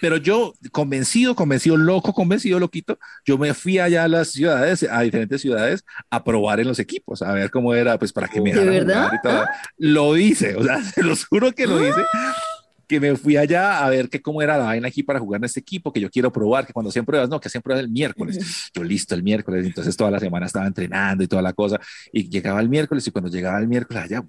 [0.00, 5.00] pero yo convencido, convencido, loco, convencido, loquito, yo me fui allá a las ciudades, a
[5.02, 8.54] diferentes ciudades, a probar en los equipos, a ver cómo era, pues para que me
[8.54, 9.10] ¿De verdad?
[9.10, 9.44] jugar y todo.
[9.76, 12.00] Lo hice, o sea, se los juro que lo hice.
[12.90, 15.44] Que me fui allá a ver que cómo era la vaina aquí para jugar en
[15.44, 17.88] este equipo, que yo quiero probar, que cuando hacen pruebas, no, que hacen pruebas el
[17.88, 18.70] miércoles.
[18.74, 21.78] Yo listo el miércoles, entonces toda la semana estaba entrenando y toda la cosa.
[22.12, 24.24] Y llegaba el miércoles y cuando llegaba el miércoles, allá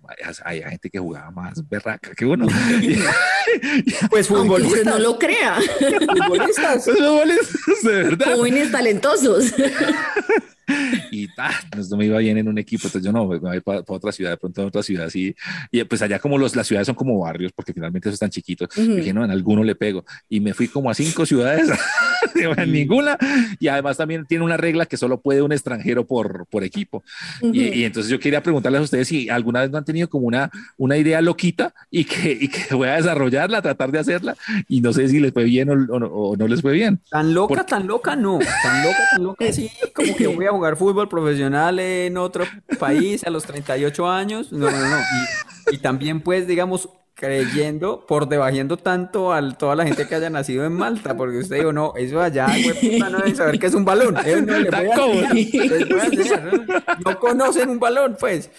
[0.45, 2.45] había gente que jugaba más berraca que uno.
[4.09, 5.55] Pues futbolistas, no lo crea.
[5.55, 6.85] futbolistas.
[6.85, 7.49] Goles,
[7.83, 8.35] de verdad.
[8.35, 9.53] Jóvenes talentosos.
[11.11, 11.27] Y
[11.71, 14.11] pues, no me iba bien en un equipo, entonces yo no, me voy para, otra
[14.11, 15.35] ciudad, de pronto a otra ciudad así.
[15.71, 18.29] Y pues allá como los, las ciudades son como barrios, porque finalmente eso es tan
[18.29, 20.05] chiquito, dije, no, en alguno le pego.
[20.29, 21.69] Y me fui como a cinco ciudades,
[22.35, 23.17] en ninguna.
[23.59, 27.03] Y además también tiene una regla que solo puede un extranjero por, por equipo.
[27.41, 30.27] y, y entonces yo quería preguntarles a ustedes si alguna vez no han tenido como
[30.27, 34.35] una, una idea loquita y que, y que voy a desarrollarla, tratar de hacerla.
[34.67, 36.99] Y no sé si les fue bien o, o no, o no les fue bien.
[37.09, 38.39] Tan loca, Por- tan loca, no.
[38.39, 39.69] Tan loca, tan loca, sí.
[39.93, 42.45] Como que voy a jugar fútbol profesional en otro
[42.79, 44.51] país a los 38 años.
[44.51, 44.97] No, no, no.
[45.71, 46.89] Y, y también, pues, digamos,
[47.21, 51.57] creyendo, por debajiendo tanto a toda la gente que haya nacido en Malta, porque usted
[51.57, 54.15] dijo, no, eso allá, güey, puta, no deben saber qué es un balón.
[57.05, 58.49] No, conocen un balón, pues.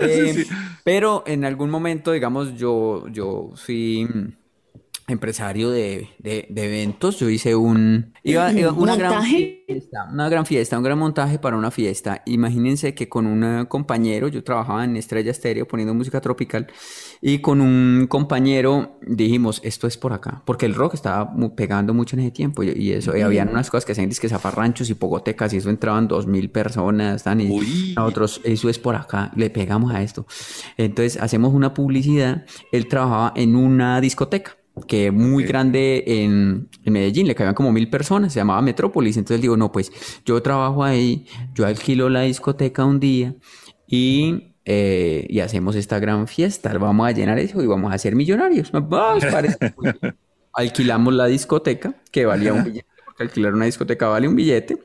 [0.00, 0.46] Eh,
[0.84, 4.28] Pero en algún momento, digamos, yo, yo mm,
[5.08, 7.18] empresario de, de- de eventos.
[7.18, 9.64] Yo hice un iba- iba- una gran ¿Montaje?
[9.66, 12.22] fiesta, una gran fiesta, un gran montaje para una fiesta.
[12.26, 16.66] Imagínense que con un compañero, yo trabajaba en Estrella Estéreo poniendo música tropical
[17.20, 22.14] y con un compañero dijimos, esto es por acá, porque el rock estaba pegando mucho
[22.16, 24.94] en ese tiempo y, y eso, y habían unas cosas que hacían que zafarranchos y
[24.94, 27.94] pogotecas y eso entraban dos mil personas, tan y Uy.
[27.96, 30.26] nosotros, eso es por acá, le pegamos a esto.
[30.76, 37.26] Entonces hacemos una publicidad, él trabajaba en una discoteca que muy grande en, en Medellín,
[37.26, 39.90] le cabían como mil personas, se llamaba Metrópolis, entonces digo, no, pues
[40.24, 43.34] yo trabajo ahí, yo alquilo la discoteca un día
[43.86, 46.76] y eh, y hacemos esta gran fiesta.
[46.76, 48.70] Vamos a llenar eso y vamos a ser millonarios.
[48.74, 50.14] Ay, parece muy bien.
[50.52, 54.76] Alquilamos la discoteca, que valía un billete, porque alquilar una discoteca vale un billete.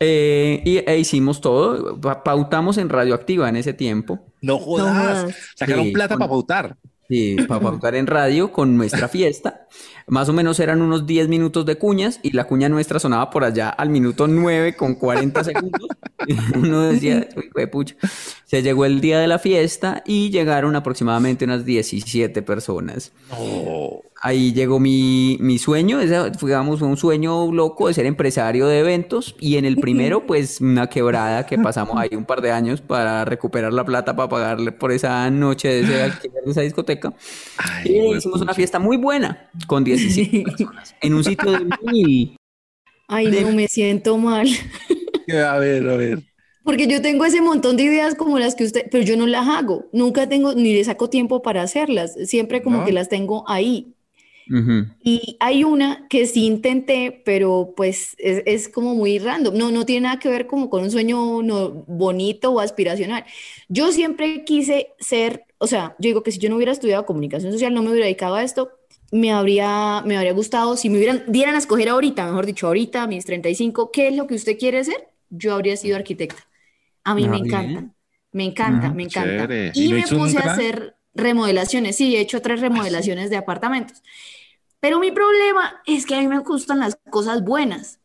[0.00, 4.26] Eh, y e hicimos todo, pa- pautamos en Radioactiva en ese tiempo.
[4.42, 5.34] No jodas.
[5.56, 6.76] Sacaron Sí, plata con- para pautar.
[7.08, 9.66] Sí, para pautar en radio con nuestra fiesta.
[10.06, 13.44] Más o menos eran unos 10 minutos de cuñas y la cuña nuestra sonaba por
[13.44, 15.88] allá al minuto 9 con 40 segundos.
[16.54, 17.96] Uno decía, uy, pucha.
[18.44, 23.12] Se llegó el día de la fiesta y llegaron aproximadamente unas 17 personas.
[24.20, 28.78] Ahí llegó mi, mi sueño, ese fue, digamos, un sueño loco de ser empresario de
[28.78, 32.80] eventos y en el primero pues una quebrada que pasamos ahí un par de años
[32.80, 37.12] para recuperar la plata para pagarle por esa noche de ese alquiler de esa discoteca.
[37.58, 41.66] Ay, Y güey, hicimos una fiesta muy buena con 17 personas en un sitio de
[41.82, 42.36] mil.
[43.08, 44.48] Ay, no, me siento mal.
[45.28, 46.18] A ver, a ver.
[46.64, 49.48] Porque yo tengo ese montón de ideas como las que usted, pero yo no las
[49.48, 49.86] hago.
[49.92, 52.14] Nunca tengo ni le saco tiempo para hacerlas.
[52.26, 52.84] Siempre como ¿No?
[52.84, 53.94] que las tengo ahí.
[55.02, 59.56] Y hay una que sí intenté, pero pues es, es como muy random.
[59.56, 63.24] No, no tiene nada que ver como con un sueño no, bonito o aspiracional.
[63.68, 67.52] Yo siempre quise ser, o sea, yo digo que si yo no hubiera estudiado comunicación
[67.52, 68.70] social, no me hubiera dedicado a esto,
[69.14, 73.04] me habría, me habría gustado, si me hubieran, dieran a escoger ahorita, mejor dicho, ahorita,
[73.04, 75.08] a mis 35, ¿qué es lo que usted quiere ser?
[75.30, 76.46] Yo habría sido arquitecta.
[77.04, 77.86] A mí Ah, me encanta,
[78.32, 79.48] me encanta, me encanta.
[79.48, 79.72] chévere.
[79.72, 84.02] ¿Y me puse a hacer remodelaciones, sí, he hecho tres remodelaciones de apartamentos.
[84.80, 88.00] Pero mi problema es que a mí me gustan las cosas buenas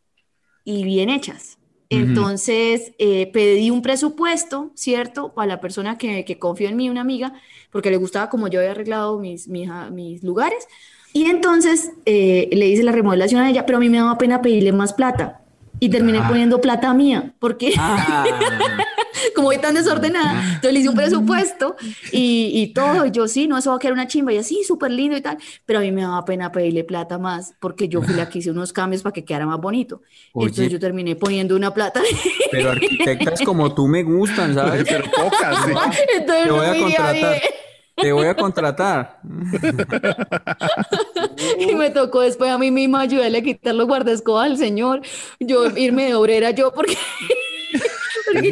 [0.64, 1.60] y bien hechas.
[1.90, 5.34] Entonces, eh, pedí un presupuesto, ¿cierto?
[5.34, 7.34] Para la persona que, que confió en mí, una amiga,
[7.72, 10.68] porque le gustaba como yo había arreglado mis, mis, ah, mis lugares.
[11.14, 14.42] Y entonces eh, le hice la remodelación a ella, pero a mí me daba pena
[14.42, 15.42] pedirle más plata.
[15.82, 18.26] Y terminé poniendo plata mía, porque Ah,
[19.36, 21.76] como voy tan desordenada, entonces le hice un presupuesto
[22.12, 24.64] y, y todo, y yo sí, no, eso va a quedar una chimba, y así,
[24.66, 28.02] súper lindo y tal, pero a mí me daba pena pedirle plata más, porque yo
[28.02, 30.02] fui la que hice unos cambios para que quedara más bonito.
[30.34, 32.02] Entonces yo terminé poniendo una plata,
[32.52, 34.84] pero arquitectas como tú me gustan, ¿sabes?
[34.86, 35.72] Pero pocas, sí.
[36.18, 37.32] entonces Te voy no a me iría contratar.
[37.32, 37.42] bien.
[38.02, 39.20] Te voy a contratar.
[41.58, 45.02] Y me tocó después a mí misma ayudarle a quitar los guardescobas al señor,
[45.40, 46.98] yo irme de obrera yo, porque,
[48.44, 48.52] porque,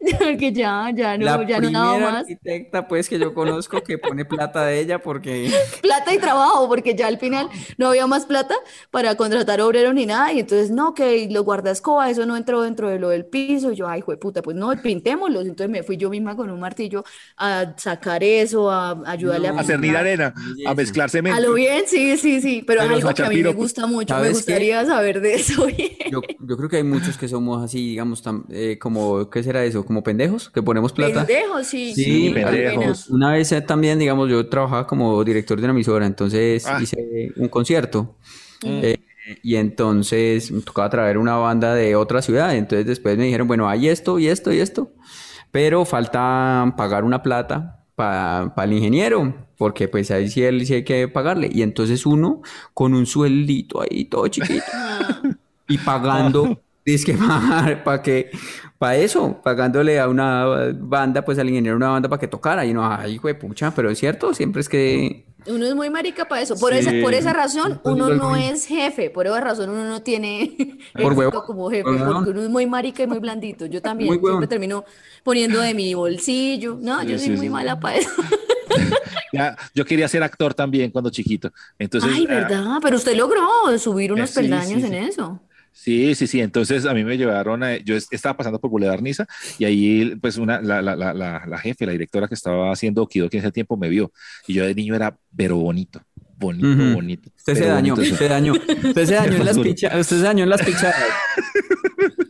[0.00, 2.14] ya, porque ya, ya no, La ya no primera más.
[2.20, 5.50] arquitecta, pues, que yo conozco que pone plata de ella porque...
[5.82, 7.48] plata y trabajo, porque ya al final
[7.78, 7.88] no.
[7.88, 8.54] había más plata
[8.90, 12.88] para contratar obreros ni nada, y entonces no, que los guardascobas, eso no entró dentro
[12.88, 16.10] de lo del piso, y yo, ay, puta, pues no, pintémoslos, entonces me fui yo
[16.10, 17.04] misma con un martillo
[17.36, 20.34] a sacar eso, a ayudarle a A cernir arena,
[20.66, 21.40] a mezclar A cemento.
[21.40, 24.84] lo bien, sí, sí, sí, pero algo que a mí me gusta mucho, me gustaría
[24.84, 25.66] saber de eso.
[26.06, 29.84] Yo creo que hay muchos que somos así, digamos, tam- eh, como, ¿qué será eso?
[29.84, 31.24] Como pendejos, que ponemos plata.
[31.26, 33.08] Pendejos, sí, Sí, sí, pendejos.
[33.08, 36.78] Una vez también, digamos, yo trabajaba como director de una emisora, entonces Ah.
[36.82, 38.16] hice un concierto.
[38.66, 38.96] eh,
[39.42, 42.54] y entonces me tocaba traer una banda de otra ciudad.
[42.54, 44.92] Entonces después me dijeron, bueno, hay esto y esto y esto,
[45.50, 50.84] pero falta pagar una plata para el ingeniero, porque pues ahí sí, él, sí hay
[50.84, 51.48] que pagarle.
[51.52, 52.42] Y entonces uno
[52.74, 54.64] con un sueldito ahí todo chiquito
[55.68, 57.14] y pagando, es que
[57.84, 58.30] para que,
[58.78, 62.64] para eso, pagándole a una banda, pues al ingeniero una banda para que tocara.
[62.66, 65.90] Y no, ay, hijo de pucha, pero es cierto, siempre es que Uno es muy
[65.90, 66.58] marica para eso.
[66.58, 69.10] Por esa, por esa razón, uno no es jefe.
[69.10, 70.56] Por esa razón, uno no tiene
[70.98, 71.98] Por éxito huevón, como jefe.
[71.98, 72.12] por.
[72.12, 73.66] Porque uno es muy marica y muy blandito.
[73.66, 74.84] Yo también siempre termino
[75.22, 76.78] poniendo de mi bolsillo.
[76.80, 77.50] No, yo Sí, soy sí, muy sí.
[77.50, 78.10] mala para eso.
[79.32, 81.50] Ya, yo quería ser actor también cuando chiquito.
[81.78, 82.78] Entonces, Ay, ah, ¿verdad?
[82.82, 83.42] Pero usted logró
[83.78, 84.94] subir unos sí, peldaños sí, en sí.
[84.94, 85.42] eso.
[85.76, 86.40] Sí, sí, sí.
[86.40, 89.26] Entonces a mí me llevaron, a- yo es- estaba pasando por Boulevard Niza
[89.58, 93.02] y ahí pues una, la, la, la, la, la jefe, la directora que estaba haciendo
[93.02, 94.12] Okidoki en ese tiempo me vio
[94.46, 96.00] y yo de niño era pero bonito,
[96.36, 97.30] bonito, bonito.
[97.36, 100.22] usted se dañó, bonito, usted se dañó, usted se dañó en las pichadas, usted se
[100.22, 100.96] dañó en las pichadas,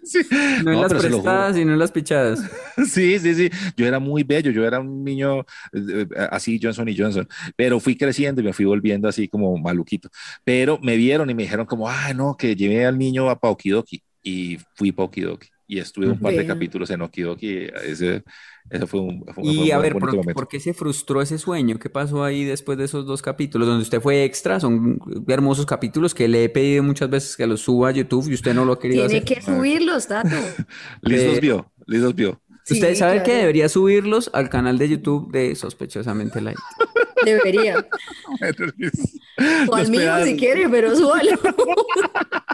[0.05, 0.19] Sí.
[0.31, 2.40] no en No, las prestadas, sino en las pichadas.
[2.87, 3.51] Sí, sí, sí.
[3.77, 7.81] Yo era muy bello, yo era un niño eh, eh, así, Johnson y Johnson, pero
[7.81, 10.09] fui creciendo y me fui volviendo así como maluquito.
[10.45, 14.03] Pero me vieron y me dijeron como, ah, no, que llevé al niño a Paukidoki
[14.23, 17.69] y fui Paukidoki y estuve un par de capítulos en Okidoki.
[17.85, 18.23] Ese,
[18.70, 20.33] ese fue un, fue Y un a ver, ¿por, momento.
[20.35, 21.79] por qué se frustró ese sueño?
[21.79, 24.59] ¿Qué pasó ahí después de esos dos capítulos donde usted fue extra?
[24.61, 24.98] Son
[25.29, 28.55] hermosos capítulos que le he pedido muchas veces que los suba a YouTube y usted
[28.55, 29.37] no lo ha querido Tiene hacer.
[29.37, 30.35] que subirlos, Tato.
[31.03, 32.40] Liz Eh, los vio, Liz los vio.
[32.70, 36.57] Usted Sí, sabe que debería subirlos al canal de YouTube de Sospechosamente Light.
[37.25, 37.87] Debería.
[39.69, 41.31] O al mío si quiere, pero súbalo.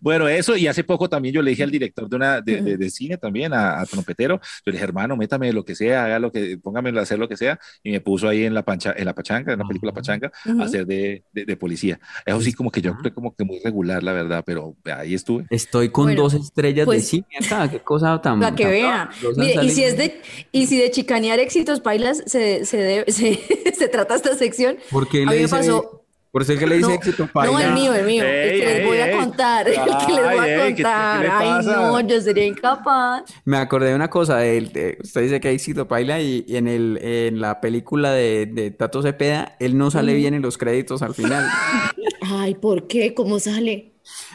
[0.00, 2.76] Bueno, eso, y hace poco también yo le dije al director de una de, de-
[2.76, 6.18] de cine también, a, a Trompetero, yo le dije, hermano, métame lo que sea, haga
[6.18, 8.94] lo que, póngame a hacer lo que sea, y me puso ahí en la pancha,
[8.96, 11.98] en la pachanga, en la película Pachanga, a hacer de, de, de policía.
[12.26, 15.46] Eso sí, como que yo creo como que muy regular, la verdad, pero ahí estuve.
[15.50, 18.40] Estoy con Bueno, dos estrellas pues- de cine acá, qué cosa tan...
[18.40, 18.88] Para que tan vea.
[19.06, 20.20] maravillosa Mire, y si es de,
[20.52, 25.08] y si de chicanear éxitos bailas se, se, debe- se, se trata esta sección, ¿Por
[25.08, 25.94] qué a le mí me dice- pasó.
[26.30, 27.64] ¿Por ser que le dice No, éxito no, paila?
[27.68, 29.80] el mío, el mío, el Ey, que les ey, voy a contar, el que
[30.12, 31.26] les voy a ey, ¿qué- qué contar.
[31.32, 33.22] Ay, no, yo sería incapaz.
[33.46, 36.56] Me acordé de una cosa, de, de- usted dice que hay éxito paila y, y
[36.56, 40.58] en el, en la película de, de Tato Cepeda, él no sale bien en los
[40.58, 41.48] créditos al final.
[42.20, 43.14] Ay, ¿por qué?
[43.14, 43.92] ¿Cómo sale?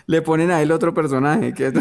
[0.08, 1.72] Le ponen a él otro personaje, que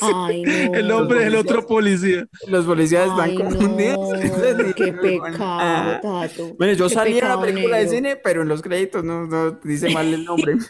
[0.00, 0.74] Ay, no.
[0.74, 2.26] El nombre del otro policía.
[2.48, 3.98] los policías están Ay, confundidos.
[3.98, 5.98] no, qué pecado, ah.
[6.02, 6.54] Tato.
[6.58, 7.96] Bueno, yo Qué salí en la película de negro.
[7.96, 10.54] cine, pero en los créditos no, no dice mal el nombre.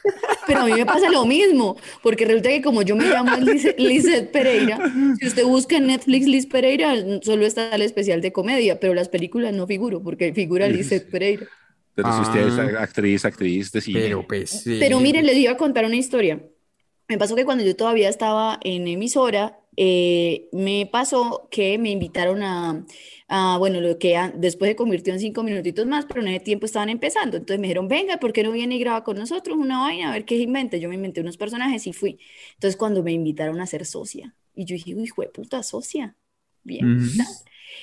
[0.47, 3.75] Pero a mí me pasa lo mismo, porque resulta que como yo me llamo Liz-
[3.79, 4.79] Lizeth Pereira,
[5.19, 9.09] si usted busca en Netflix Liz Pereira, solo está el especial de comedia, pero las
[9.09, 11.47] películas no figuro, porque figura Lizeth Pereira.
[11.97, 12.81] Pero si usted es Ah.
[12.83, 14.01] actriz, actriz de cine.
[14.03, 14.77] Pero pues sí.
[14.79, 16.41] Pero mire, les iba a contar una historia.
[17.09, 22.42] Me pasó que cuando yo todavía estaba en emisora, eh, me pasó que me invitaron
[22.42, 22.85] a,
[23.29, 26.40] a, bueno, lo que a- después se convirtió en cinco minutitos más, pero en ese
[26.40, 27.37] tiempo estaban empezando.
[27.37, 30.11] Entonces me dijeron, venga, ¿por qué no viene y graba con nosotros una vaina?
[30.11, 30.77] A ver qué se inventa.
[30.79, 32.19] Yo me inventé unos personajes y fui.
[32.55, 36.16] Entonces cuando me invitaron a ser socia, y yo dije, uy, hijo de puta, socia.
[36.64, 36.97] Bien.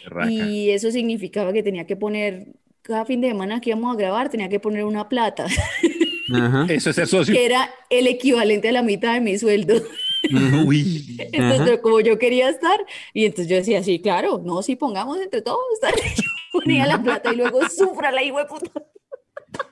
[0.05, 0.29] Raca.
[0.29, 2.47] Y eso significaba que tenía que poner,
[2.81, 5.45] cada fin de semana que íbamos a grabar, tenía que poner una plata.
[6.33, 6.65] Ajá.
[6.69, 7.33] Eso es ser socio.
[7.33, 9.75] que era el equivalente a la mitad de mi sueldo.
[10.65, 11.17] Uy.
[11.31, 11.81] Entonces, Ajá.
[11.81, 12.79] como yo quería estar,
[13.13, 15.59] y entonces yo decía, sí, claro, no, sí, pongamos entre todos.
[16.15, 18.71] Yo ponía la plata y luego sufra la hijo de puta.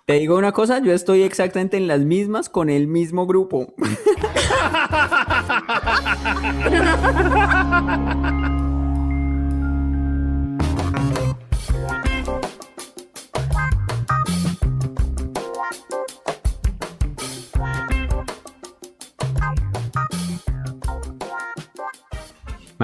[0.06, 3.74] Te digo una cosa, yo estoy exactamente en las mismas con el mismo grupo.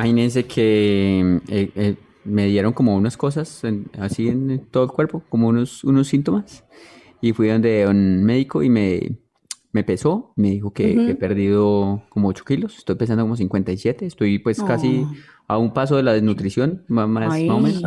[0.01, 5.23] Imagínense que eh, eh, me dieron como unas cosas en- así en todo el cuerpo,
[5.29, 6.63] como unos, unos síntomas.
[7.21, 9.17] Y fui donde un médico y me,
[9.71, 14.05] me pesó, me dijo que, que he perdido como 8 kilos, estoy pesando como 57,
[14.05, 15.53] estoy pues casi Oh.
[15.53, 17.47] a un paso de la desnutrición, más, más, Ay.
[17.47, 17.83] más o menos.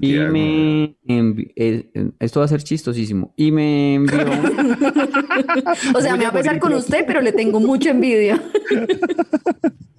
[0.00, 3.32] Y me eh, esto va a ser chistosísimo.
[3.36, 4.18] Y me envió
[5.96, 8.40] O sea, me va a pesar con usted, pero le tengo mucha envidia.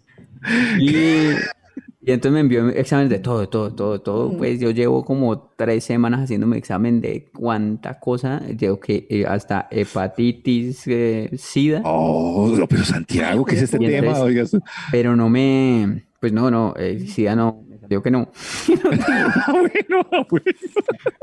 [0.79, 0.87] Y,
[2.05, 4.37] y entonces me envió exámenes de todo, de todo, de todo, de todo.
[4.37, 8.41] Pues yo llevo como tres semanas haciéndome examen de cuánta cosa.
[8.47, 11.81] Llevo que eh, hasta hepatitis, eh, SIDA.
[11.85, 13.97] Oh, no, pero Santiago, ¿qué es este Y tema?
[14.09, 14.57] entonces- Oigas.
[14.91, 18.29] Pero no me, pues no, no, eh, SIDA no, me salió que no.
[19.45, 20.45] Ah, bueno, ah, bueno.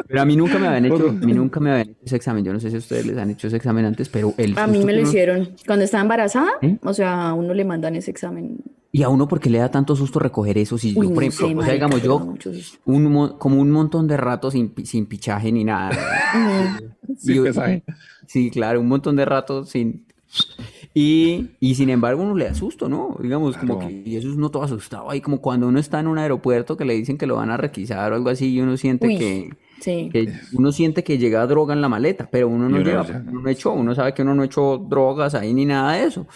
[0.07, 2.45] Pero a mí nunca me habían hecho, a mí nunca me habían hecho ese examen.
[2.45, 4.67] Yo no sé si a ustedes les han hecho ese examen antes, pero el A
[4.67, 6.51] mí me lo uno- hicieron cuando estaba embarazada.
[6.63, 6.77] ¿Eh?
[6.83, 8.59] O sea, a uno le mandan ese examen.
[8.93, 10.77] Y a uno porque le da tanto susto recoger eso.
[10.77, 12.35] Si Uy, yo, por no ejemplo, sé, o sea, digamos, yo,
[12.87, 15.97] un, mo- como un montón de rato sin, pi- sin pichaje ni nada.
[17.19, 17.83] Sí, Y- pesaje.
[18.27, 20.05] Sí, claro, un montón de rato sin...
[20.95, 23.17] Y, y sin embargo uno le da susto, ¿no?
[23.21, 26.07] Digamos, como que y eso es uno todo asustado ahí, como cuando uno está en
[26.07, 28.77] un aeropuerto que le dicen que lo van a requisar o algo así y uno
[28.77, 29.51] siente Uy, que,
[29.81, 30.09] sí.
[30.13, 33.49] que uno siente que llega droga en la maleta, pero uno no lleva, uno no
[33.49, 36.27] echó, uno sabe que uno no echó drogas ahí ni nada de eso,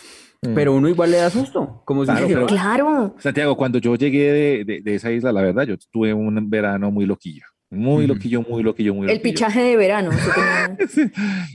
[0.54, 3.14] pero uno igual le da susto, como si Claro, dijera, pero- Claro.
[3.18, 6.90] Santiago, cuando yo llegué de, de- de esa isla, la verdad, yo tuve un verano
[6.90, 7.44] muy loquillo.
[7.70, 9.22] Muy loquillo, muy loquillo, muy El loquillo.
[9.34, 10.10] pichaje de verano.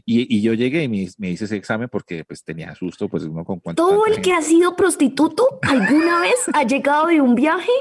[0.06, 3.24] Y, y yo llegué y me, me hice ese examen porque pues tenía susto, pues
[3.24, 3.86] uno con cuánto.
[3.88, 4.34] Todo el que gente.
[4.34, 7.72] ha sido prostituto alguna vez ha llegado de un viaje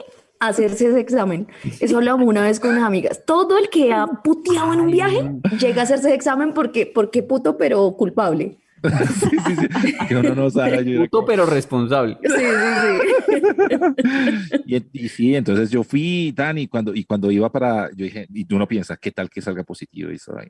[0.40, 1.48] a hacerse ese examen.
[1.80, 3.22] Eso hablamos una vez con unas amigas.
[3.26, 7.22] Todo el que ha puteado en un viaje llega a hacerse ese examen porque, porque
[7.22, 8.58] puto, pero culpable.
[9.20, 10.84] Sí, sí, sí, que uno no sabe.
[10.84, 12.16] puto como- pero responsable.
[12.22, 12.38] Sí, sí,
[12.82, 13.68] sí.
[14.66, 18.26] Y, y sí, entonces yo fui, Dani, y cuando, y cuando iba para, yo dije,
[18.32, 20.10] y uno piensa, ¿qué tal que salga positivo?
[20.10, 20.48] Y eso, ay,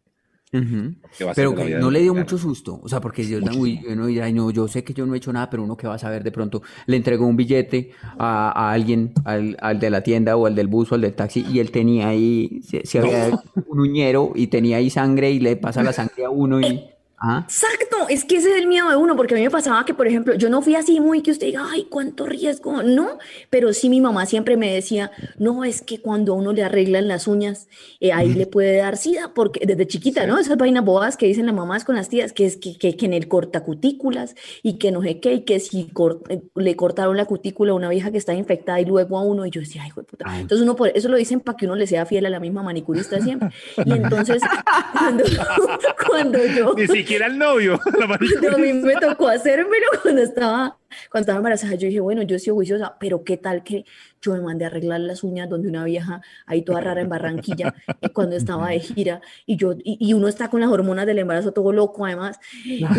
[0.52, 0.94] Ujú.
[1.16, 3.38] ¿qué va a ser Pero que no le dio mucho susto, o sea, porque yo,
[3.54, 5.86] uy, dirá, "Ay, no, yo sé que yo no he hecho nada, pero uno que
[5.86, 9.90] va a saber de pronto, le entregó un billete a, a alguien, al, al de
[9.90, 12.84] la tienda o al del bus o al del taxi, y él tenía ahí, se,
[12.86, 13.30] se había
[13.66, 16.82] un uñero y tenía ahí sangre y le pasa la sangre a uno y,
[17.20, 17.44] Ajá.
[17.48, 19.92] Exacto, es que ese es el miedo de uno, porque a mí me pasaba que,
[19.94, 23.18] por ejemplo, yo no fui así muy que usted diga, ay, cuánto riesgo, no,
[23.50, 27.08] pero sí mi mamá siempre me decía, no, es que cuando a uno le arreglan
[27.08, 27.66] las uñas,
[28.00, 30.38] eh, ahí le puede dar sida, porque desde chiquita, ¿no?
[30.38, 33.06] Esas vainas bobadas que dicen las mamás con las tías, que es que, que, que
[33.06, 37.16] en el cortacutículas y que no sé qué, y que si cor- eh, le cortaron
[37.16, 39.82] la cutícula a una vieja que está infectada y luego a uno, y yo decía,
[39.84, 40.24] ay, puta.
[40.40, 42.62] Entonces uno, por eso lo dicen para que uno le sea fiel a la misma
[42.62, 43.48] manicurista siempre.
[43.84, 44.40] Y entonces,
[44.98, 45.24] cuando,
[46.08, 46.74] cuando yo...
[47.08, 47.80] Siquiera el novio.
[47.98, 48.06] la.
[48.42, 50.76] No, a mí me tocó hacérmelo cuando estaba,
[51.10, 51.74] cuando estaba embarazada.
[51.74, 53.84] Yo dije, bueno, yo he sido juiciosa, pero qué tal que
[54.20, 57.72] yo me mandé a arreglar las uñas donde una vieja ahí toda rara en Barranquilla
[58.12, 61.52] cuando estaba de gira y yo y, y uno está con las hormonas del embarazo
[61.52, 62.38] todo loco además.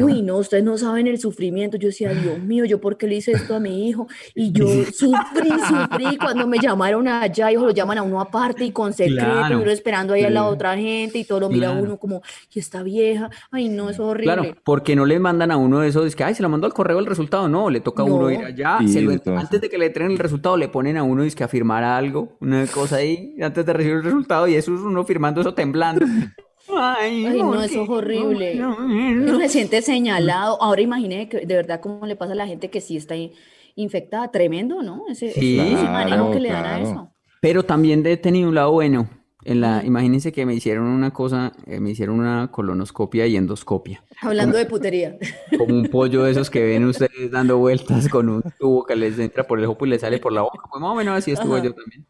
[0.02, 1.78] Uy, no, ustedes no saben el sufrimiento.
[1.78, 4.65] Yo decía, Dios mío, yo por qué le hice esto a mi hijo y yo
[4.93, 9.19] sufrí, sufrí cuando me llamaron allá, hijo, lo llaman a uno aparte y con secreto
[9.30, 9.60] Claro.
[9.62, 11.84] uno esperando ahí a la otra gente y todo lo mira Claro.
[11.84, 12.21] uno como,
[12.54, 14.34] y esta vieja, ay no, eso es horrible.
[14.34, 16.65] Claro, porque no le mandan a uno de esos, es que, ay, se lo mandó
[16.67, 17.47] al correo el resultado.
[17.49, 18.31] No, le toca a uno No.
[18.31, 19.37] ir allá, Sí, se lo- de todo.
[19.37, 21.83] antes de que le traen el resultado, le ponen a uno, es que a firmar
[21.83, 25.53] algo, una cosa ahí, antes de recibir el resultado, y eso es uno firmando eso
[25.53, 26.05] temblando.
[26.71, 28.55] Ay, Ay, no, ¿por eso es horrible.
[28.55, 30.61] No, Uno se siente señalado.
[30.61, 33.31] Ahora imagine que de verdad cómo le pasa a la gente que sí está in-
[33.75, 34.29] infectada.
[34.29, 35.05] Tremendo, ¿no?
[35.09, 35.59] Ese, Sí.
[35.59, 37.11] ese manejo Claro, que le dan a eso.
[37.41, 39.09] Pero también he tenido un lado bueno.
[39.49, 44.03] En la, imagínense que me hicieron una cosa, eh, me hicieron una colonoscopia y endoscopia.
[44.21, 45.17] Hablando de putería.
[45.57, 49.17] Como un pollo de esos que ven ustedes dando vueltas con un tubo que les
[49.19, 50.59] entra por el ojo y les sale por la boca.
[50.69, 51.65] Pues más o menos así estuve Ajá.
[51.65, 52.05] yo también.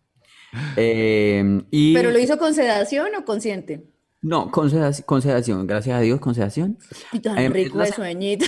[0.76, 3.84] Eh, y ¿Pero lo hizo con sedación o consciente?
[4.22, 6.78] no, con sedaci- con sedación, gracias a Dios, con sedación.
[7.14, 8.46] Y tan Eh, es rico de sueñito.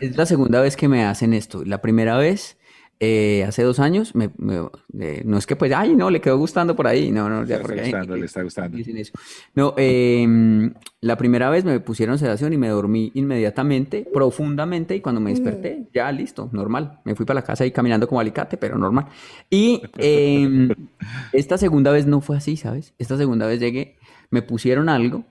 [0.00, 1.62] Es la segunda vez que me hacen esto.
[1.64, 2.56] La primera vez,
[3.00, 4.68] eh, hace dos años, me, me-
[5.00, 7.10] eh, no es que pues, ay, no, le quedó gustando por ahí.
[7.10, 8.76] No, no, Le ya hay gente gustando, le está gustando.
[8.76, 9.12] dicen eso.
[9.54, 15.20] No, eh, la primera vez me pusieron sedación y me dormí inmediatamente, profundamente, y cuando
[15.20, 17.00] me desperté, ya listo, normal.
[17.04, 19.06] Me fui para la casa ahí caminando como alicate, pero normal.
[19.50, 20.68] Y eh,
[21.32, 22.94] esta segunda vez no fue así, ¿sabes?
[22.98, 23.98] Esta segunda vez llegué,
[24.30, 25.24] me pusieron algo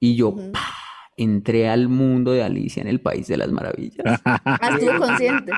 [0.00, 0.36] y yo
[1.18, 4.20] entré al mundo de Alicia en el País de las Maravillas.
[4.24, 5.52] Ah, estuvo consciente.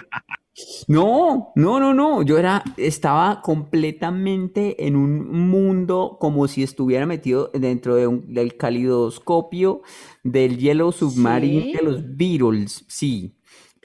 [0.88, 2.22] No, no, no, no.
[2.22, 8.56] Yo era, estaba completamente en un mundo como si estuviera metido dentro de un- del
[8.56, 9.82] calidoscopio
[10.24, 11.72] del Yellow Submarine ¿Sí?
[11.72, 12.84] de los Beatles.
[12.88, 13.34] Sí.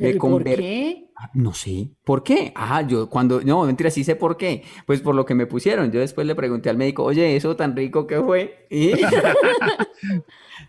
[0.03, 1.05] ¿Pero Me y por qué?
[1.15, 1.89] Ah, No sé.
[2.03, 2.51] ¿Por qué?
[2.55, 4.63] Ah, yo cuando, no, mentira, sí sé por qué.
[4.85, 5.91] Pues por lo que me pusieron.
[5.91, 8.67] Yo después le pregunté al médico, oye, eso tan rico que fue.
[8.69, 9.09] Y ya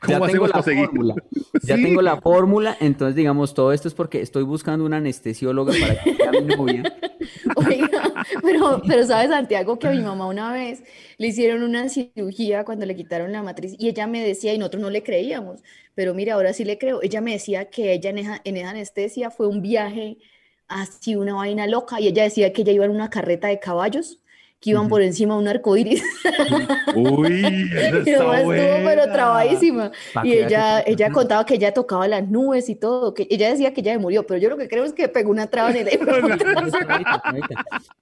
[0.01, 0.87] ¿Cómo tengo hacemos la para seguir?
[0.87, 1.15] fórmula.
[1.63, 1.83] Ya Sí.
[1.83, 2.77] tengo la fórmula.
[2.81, 6.83] Entonces, digamos, todo esto es porque estoy buscando una anestesióloga para que sea mi novia.
[7.57, 10.83] Oiga, pero, pero sabes, Santiago, que a mi mamá una vez
[11.19, 14.83] le hicieron una cirugía cuando le quitaron la matriz y ella me decía, y nosotros
[14.83, 15.63] no le creíamos,
[15.95, 18.71] pero mira, ahora sí le creo, ella me decía que ella en esa, en esa
[18.71, 20.19] anestesia fue un viaje
[20.69, 24.21] así, una vaina loca, y ella decía que ella iba en una carreta de caballos
[24.61, 26.03] que iban por encima de un arco iris.
[26.95, 29.93] Uy, esa Mi está mamá estuvo pero trabadísima.
[30.13, 33.51] Pa' Y que ella, ella contaba que ella tocaba las nubes y todo, que ella
[33.51, 35.71] decía que ella se murió, pero yo lo que creo es que pegó una traba
[35.71, 35.99] en el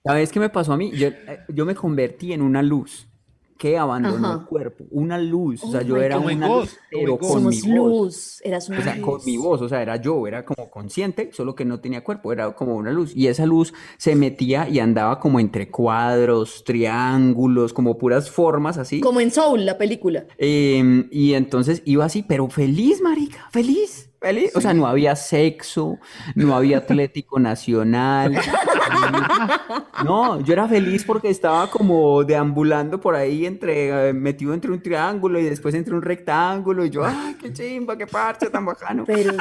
[0.05, 0.93] ¿Sabes qué me pasó a mí?
[0.93, 3.09] Yo, eh, yo me convertí en una luz
[3.63, 4.41] que abandonó Ajá.
[4.41, 4.85] el cuerpo.
[4.91, 5.63] Una luz.
[5.63, 6.33] O sea, Oh yo era God.
[6.33, 7.69] una luz, pero en con mi Somos voz.
[7.77, 9.45] luz, eras una O sea, con mi luz.
[9.45, 12.75] voz, o sea, era yo, era como consciente, solo que no tenía cuerpo, era como
[12.75, 13.13] una luz.
[13.15, 18.99] Y esa luz se metía y andaba como entre cuadros, triángulos, como puras formas así.
[19.01, 20.27] Como en Soul, la película.
[20.39, 24.55] Em, y entonces iba así, pero feliz, marica, feliz, feliz.
[24.55, 25.99] O sea, no había sexo,
[26.35, 28.39] no había Atlético Nacional.
[30.05, 35.39] No, yo era feliz porque estaba como deambulando por ahí entre, metido entre un triángulo
[35.39, 36.85] y después entre un rectángulo.
[36.85, 39.05] Y yo, ¡ay, qué chimba, qué parche tan bacano!
[39.07, 39.33] Pero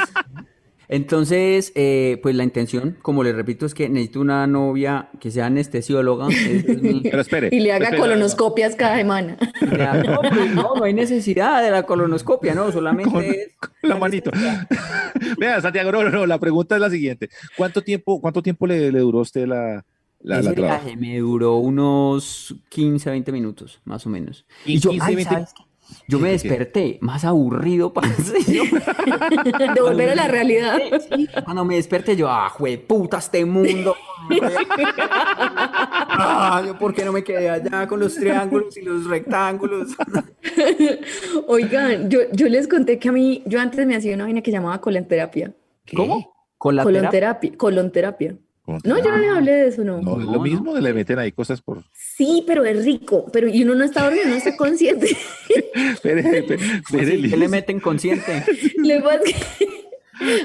[0.91, 5.45] Entonces, eh, pues la intención, como les repito, es que necesito una novia que sea
[5.45, 6.27] anestesióloga.
[6.29, 7.49] ese es mi- Pero espere.
[7.51, 8.01] y le haga espere.
[8.01, 9.37] colonoscopias cada semana.
[9.77, 13.47] Ya, No, pues no, no hay necesidad de la colonoscopia, no, solamente Con, es...
[13.57, 14.31] con la manito.
[15.39, 17.29] Vea, Santiago, no, no, no, la pregunta es la siguiente.
[17.55, 19.85] ¿Cuánto tiempo, cuánto tiempo le, le duró a usted la,
[20.19, 24.45] la, Ese la viaje me duró unos 15, 20 minutos, más o menos.
[24.65, 25.63] Y Y yo, 15, ay, 20 ¿sabes qué?
[26.07, 26.49] Yo me ¿Qué, qué, qué?
[26.49, 28.43] desperté más aburrido, parce.
[28.51, 28.63] Yo-
[29.75, 30.79] De volver a la realidad.
[31.15, 32.51] Sí, cuando me desperté, yo, ah,
[32.87, 33.95] puta este mundo.
[36.13, 39.89] Ah, yo, ¿por qué no me quedé allá con los triángulos y los rectángulos?
[41.47, 44.51] Oigan, yo, yo les conté que a mí, yo antes me hacía una vaina que
[44.51, 45.53] llamaba colonterapia.
[45.95, 46.33] ¿Cómo?
[46.57, 47.01] Con la terapia.
[47.01, 48.35] Colonterapia, colonterapia.
[48.79, 50.01] ¿Cómo No, yo no les hablé de eso, no.
[50.01, 50.41] No, es No, lo no.
[50.43, 51.83] mismo, le meten ahí cosas por...
[51.93, 55.07] Sí, pero es rico, pero y uno no está dormido, no está consciente.
[55.93, 56.45] Espere,
[56.89, 58.43] ¿Qué le meten consciente?
[58.77, 59.67] Le pasa que-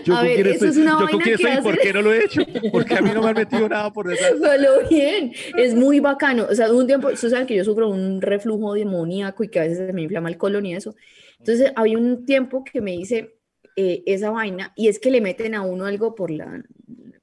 [0.05, 2.01] Yo A ver, eso estoy, es una yo vaina que estoy y por qué no
[2.03, 2.41] lo he hecho,
[2.73, 4.33] porque a mí no me han metido nada por detrás.
[4.41, 6.47] Pero bien, es muy bacano.
[6.51, 9.63] O sea, un tiempo, ustedes saben que yo sufro un reflujo demoníaco y que a
[9.65, 10.95] veces se me inflama el colon y eso.
[11.39, 13.37] Entonces, había un tiempo que me hice
[13.77, 16.63] eh, esa vaina y es que le meten a uno algo por la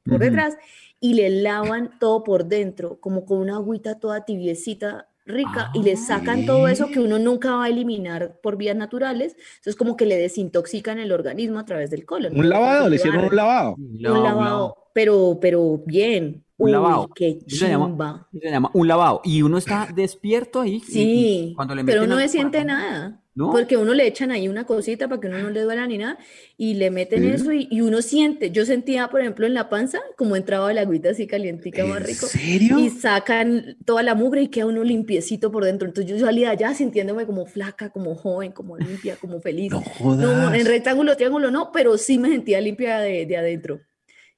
[0.06, 0.56] por detrás
[1.00, 5.96] y le lavan todo por dentro, como con una agüita toda tibiecita rica y le
[5.96, 9.36] sacan todo eso que uno nunca va a eliminar por vías naturales.
[9.58, 12.38] Entonces, como que le desintoxican el organismo a través del colon.
[12.38, 13.76] Un lavado, le hicieron un lavado.
[13.78, 16.44] un lavado, pero, pero bien.
[16.64, 17.10] Un Uy, lavado.
[17.16, 18.28] qué Eso se llama- chimba.
[18.42, 19.22] Se llama un lavado.
[19.24, 20.74] Y uno está despierto ahí.
[20.74, 23.20] y- y Sí, cuando le pero meten no siente nada.
[23.36, 23.50] ¿No?
[23.50, 26.20] Porque uno le echan ahí una cosita para que uno no le duela ni nada
[26.56, 27.30] y le meten Sí.
[27.30, 28.52] eso y, y uno siente.
[28.52, 32.04] Yo sentía, por ejemplo, en la panza como entraba la agüita así calientica más ¿En
[32.04, 32.28] rico.
[32.28, 32.78] serio?
[32.78, 35.88] Y sacan toda la mugre y queda uno limpiecito por dentro.
[35.88, 39.72] Entonces yo salía allá sintiéndome como flaca, como joven, como limpia, como feliz.
[39.72, 40.54] No No, jodas.
[40.54, 43.80] en rectángulo, triángulo no, pero sí me sentía limpia de, de adentro.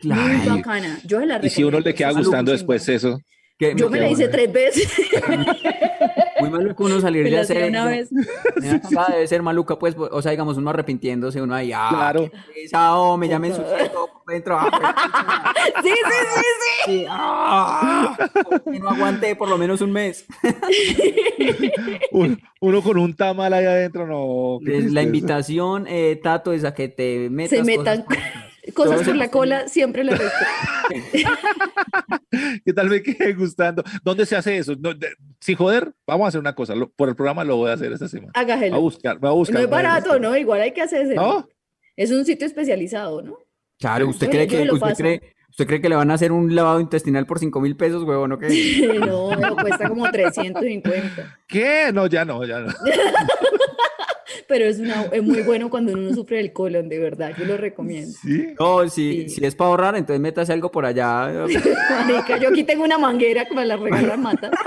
[0.04, 0.56] Muy Claro.
[0.58, 1.00] bacana.
[1.06, 3.20] Yo la Y si a uno le queda gustando muy después eso.
[3.58, 4.92] Que- Yo me la hice tres veces.
[6.42, 8.10] Muy maluco uno salir de hacer una vez.
[8.12, 12.30] Debe ser maluca, pues, o sea, digamos, uno arrepintiéndose, uno ahí, ah, Claro.
[12.56, 13.64] esa, oh, me llamen su
[14.28, 16.92] dentro, ah, Sí, sí, sí, sí.
[16.92, 18.18] sí, ah,
[18.70, 20.26] que no aguanté por lo menos un mes.
[22.12, 24.60] Un- uno con un tamal ahí adentro, no.
[24.70, 28.24] Es La invitación, eh, Tato, es a que te metas Se metan cosas
[28.74, 31.30] cosas por la cola, siempre la respeto.
[32.66, 33.84] ¿Qué tal me quede gustando?
[34.04, 34.74] ¿Dónde se hace eso?
[34.80, 36.76] No, de- sin joder, vamos a hacer una cosa.
[36.76, 38.32] lo- por el programa lo voy a hacer esta semana.
[38.36, 39.56] Voy a buscar, voy a buscar.
[39.56, 40.22] No es barato, buscar.
[40.22, 40.38] ¿no?
[40.38, 41.48] Igual hay que hacer ¿No?
[41.96, 43.38] Es un sitio especializado, ¿no?
[43.80, 46.80] Claro, ¿usted cree que, usted cree, usted cree que le van a hacer un lavado
[46.80, 48.98] intestinal por 5 mil pesos, huevón, o qué?
[49.00, 51.38] No, no, cuesta como 350.
[51.48, 51.92] ¿Qué?
[51.94, 52.68] No, ya no, ya no.
[54.48, 57.32] Pero es, una, es muy bueno cuando uno sufre del colon, de verdad.
[57.38, 58.16] Yo lo recomiendo.
[58.22, 58.54] ¿Sí?
[58.60, 59.30] No, si, Sí.
[59.30, 61.32] si es para ahorrar, entonces métase algo por allá.
[61.90, 64.52] Marica, yo aquí tengo una manguera que me la regalan mata.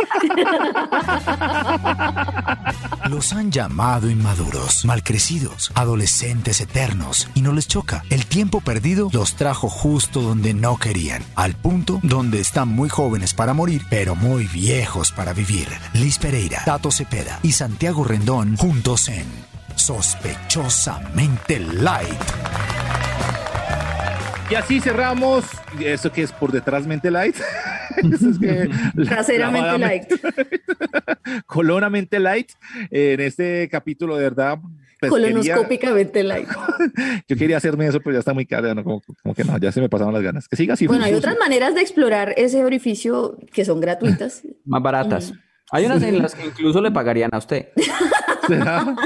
[3.09, 8.05] Los han llamado inmaduros, malcrecidos, adolescentes eternos, y no les choca.
[8.11, 13.33] El tiempo perdido los trajo justo donde no querían, al punto donde están muy jóvenes
[13.33, 15.69] para morir, pero muy viejos para vivir.
[15.95, 19.25] Liz Pereira, Tato Cepeda y Santiago Rendón juntos en
[19.89, 22.21] Sospechosamente Light.
[24.51, 25.47] Y así cerramos.
[25.83, 27.35] ¿Eso que es por detrás mente light?
[28.13, 28.69] Eso es que
[29.07, 30.05] Traseramente la- light.
[31.47, 32.51] Colonamente light.
[32.91, 34.59] En este capítulo, de verdad.
[35.01, 36.49] pues, quería- Colonoscópicamente light.
[37.27, 38.75] yo quería hacerme eso, pero ya está muy caro.
[38.75, 40.49] no, como, como que no, ya se me pasaron las ganas.
[40.49, 40.87] Que siga así.
[40.87, 44.43] Bueno, hay otras maneras de explorar ese orificio que son gratuitas.
[44.67, 45.33] Más baratas.
[45.71, 47.69] Hay unas en las que incluso le pagarían a usted.
[48.47, 48.97] ¿Será?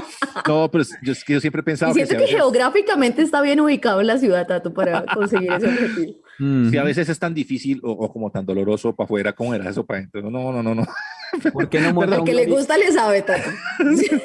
[0.47, 3.41] No, pero yo, es que yo siempre he pensado Y siento que veces, geográficamente está
[3.41, 6.23] bien ubicado en la ciudad, Tato, para conseguir ese objetivo.
[6.39, 6.71] Mm.
[6.71, 9.69] si a veces es tan difícil o, o como tan doloroso para afuera, como era
[9.69, 10.31] eso para adentro?
[10.31, 10.87] No, no, no, no.
[11.53, 13.51] ¿Por qué no monta un que le gusta le sabe, Tato.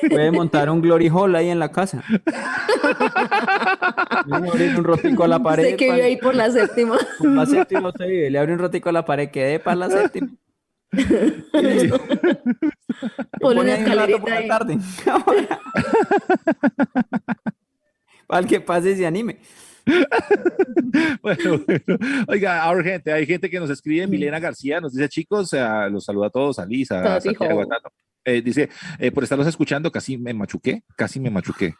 [0.09, 2.03] Puede montar un glory hall ahí en la casa.
[4.01, 5.63] A abrir un rotico a la pared.
[5.63, 6.97] Sé que vive ahí por la séptima.
[7.21, 9.89] La séptima usted vive, le abre un rotico a la pared que dé para la
[9.89, 10.29] séptima.
[11.51, 11.91] Ponle
[13.41, 14.77] Pone una por la tarde.
[18.27, 19.39] Para el que pase y se anime.
[21.21, 21.97] Bueno, bueno.
[22.27, 25.51] Oiga, ahora gente, hay gente que nos escribe, Milena García, nos dice, chicos,
[25.91, 27.69] los saluda a todos, a Lisa, a Tati, Santiago, a jo.
[27.69, 27.91] Tato.
[28.25, 28.69] Eh, dice,
[28.99, 31.75] eh, por estarlos escuchando, casi me machuqué, casi me machuqué.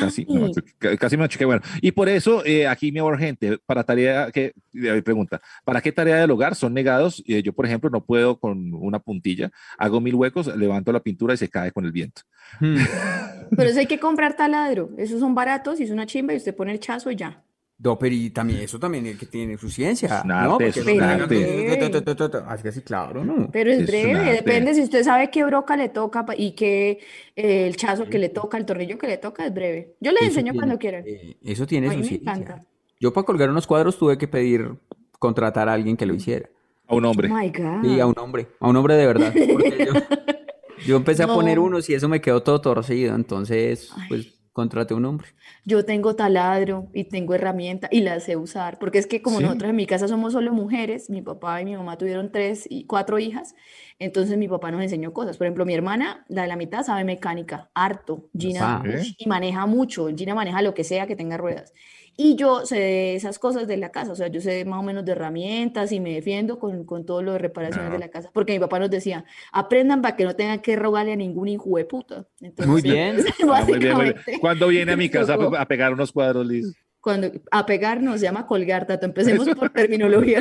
[0.00, 0.40] Casi me Ay.
[0.42, 1.44] machuqué, ca- casi me machuqué.
[1.44, 5.80] Bueno, y por eso eh, aquí mi amor, gente, para tarea que eh, pregunta, ¿para
[5.80, 7.22] qué tarea del hogar son negados?
[7.26, 11.34] Eh, yo, por ejemplo, no puedo con una puntilla, hago mil huecos, levanto la pintura
[11.34, 12.22] y se cae con el viento.
[12.60, 12.76] Hmm.
[13.56, 14.90] Pero eso hay que comprar taladro.
[14.96, 17.42] Esos son baratos y es una chimba y usted pone el chazo y ya.
[17.76, 20.18] No, pero y también eso también es que tiene su ciencia.
[20.18, 20.60] Es un arte, ¿no?
[20.68, 22.44] es Porque un no- arte.
[22.46, 23.50] Así que sí, claro, ¿no?
[23.50, 27.00] Pero es Es un breve, depende si usted sabe qué broca le toca y qué
[27.34, 29.96] eh, el chazo que le toca, el tornillo que le toca, es breve.
[30.00, 31.04] Yo les Eso enseño tiene- cuando quieran.
[31.06, 32.16] eh, eso tiene su ciencia.
[32.32, 32.64] encanta.
[33.00, 34.70] Yo para colgar unos cuadros tuve que pedir
[35.18, 36.48] contratar a alguien que lo hiciera.
[36.86, 37.28] A un hombre.
[37.30, 37.82] Oh my God.
[37.82, 39.32] Sí, a un hombre, a un hombre de verdad.
[39.52, 39.92] Porque yo,
[40.86, 41.64] yo empecé a poner No.
[41.64, 45.28] unos y eso me quedó todo torcido, entonces pues a un hombre.
[45.64, 49.44] Yo tengo taladro y tengo herramienta y las sé usar, porque es que como Sí.
[49.44, 52.84] nosotros en mi casa somos solo mujeres, mi papá y mi mamá tuvieron tres y
[52.86, 53.54] cuatro hijas,
[53.98, 55.36] entonces mi papá nos enseñó cosas.
[55.36, 58.28] Por ejemplo, mi hermana, la de la mitad, sabe mecánica, harto.
[58.36, 58.82] Gina,
[59.18, 60.08] y maneja mucho.
[60.14, 61.72] Gina maneja lo que sea que tenga ruedas.
[62.16, 64.82] Y yo sé de esas cosas de la casa, o sea, yo sé más o
[64.82, 68.30] menos de herramientas y me defiendo con, con todo lo de reparaciones de la casa,
[68.32, 71.76] porque mi papá nos decía, aprendan para que no tengan que rogarle a ningún hijo
[71.76, 72.26] de puta.
[72.40, 73.16] Entonces, Muy bien.
[73.52, 74.14] Ah, muy bien, muy bien.
[74.14, 75.56] básicamente, ¿Cuándo viene a mi casa tocó.
[75.56, 76.74] a a pegar unos cuadros, Liz?
[77.00, 79.06] Cuando a pegar no se llama colgar, Tato.
[79.06, 80.40] Empecemos por terminología.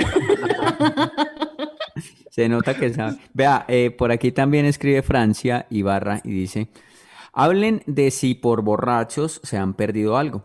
[2.30, 3.18] Se nota que sabe.
[3.34, 6.70] Vea, eh, por aquí también escribe Francia Ibarra y dice,
[7.32, 10.44] hablen de si por borrachos se han perdido algo.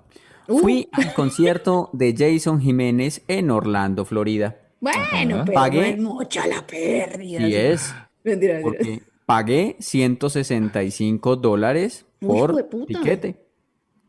[0.49, 0.59] Uh.
[0.61, 4.57] Fui al concierto de Jason Jiménez en Orlando, Florida.
[4.81, 5.79] Bueno, pero Pagué.
[5.81, 7.47] no es mucha la pérdida.
[7.47, 7.95] Y es
[8.25, 8.61] Mentira, mentira.
[8.63, 13.45] porque pagué 165 dólares por tiquete.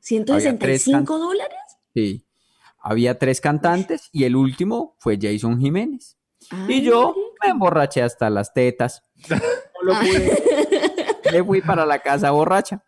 [0.03, 1.57] ¿165 dólares?
[1.93, 2.23] Sí.
[2.81, 6.17] Había tres cantantes y el último fue Jason Jiménez.
[6.67, 7.13] Y yo
[7.43, 9.03] me emborraché hasta las tetas.
[9.81, 10.43] No lo pude.
[11.31, 12.83] Me fui para la casa borracha.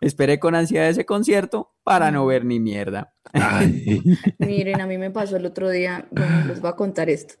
[0.00, 3.12] Esperé con ansiedad ese concierto para no ver ni mierda.
[3.32, 4.02] Ay,
[4.38, 7.34] Miren, a mí me pasó el otro día, bueno, les voy a contar esto.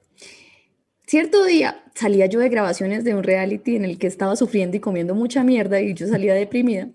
[1.06, 4.80] Cierto día salía yo de grabaciones de un reality en el que estaba sufriendo y
[4.80, 6.88] comiendo mucha mierda y yo salía deprimida.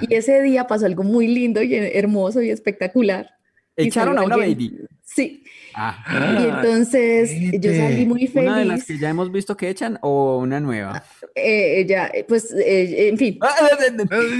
[0.00, 3.35] Y ese día pasó algo muy lindo y hermoso y espectacular.
[3.76, 4.86] Echaron a una alguien- baby.
[5.04, 5.42] Sí,
[5.78, 6.02] Ah,
[6.40, 8.48] y entonces yo salí muy feliz.
[8.48, 11.04] ¿Una de las que ya hemos visto que echan o una nueva?
[11.34, 13.38] Eh, ella, eh, pues, eh, en fin,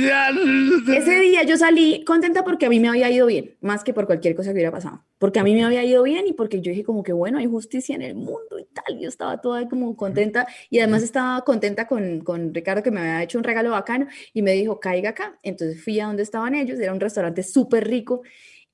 [0.01, 0.31] ya.
[0.97, 4.07] ese día yo salí contenta porque a mí me había ido bien, más que por
[4.07, 5.05] cualquier cosa que hubiera pasado.
[5.19, 7.47] Porque a mí me había ido bien y porque yo dije como que bueno, hay
[7.47, 8.99] justicia en el mundo y tal.
[8.99, 13.23] Yo estaba toda como contenta y además estaba contenta con, con Ricardo que me había
[13.23, 15.39] hecho un regalo bacano y me dijo, caiga acá.
[15.43, 18.23] Entonces fui a donde estaban ellos, era un restaurante súper rico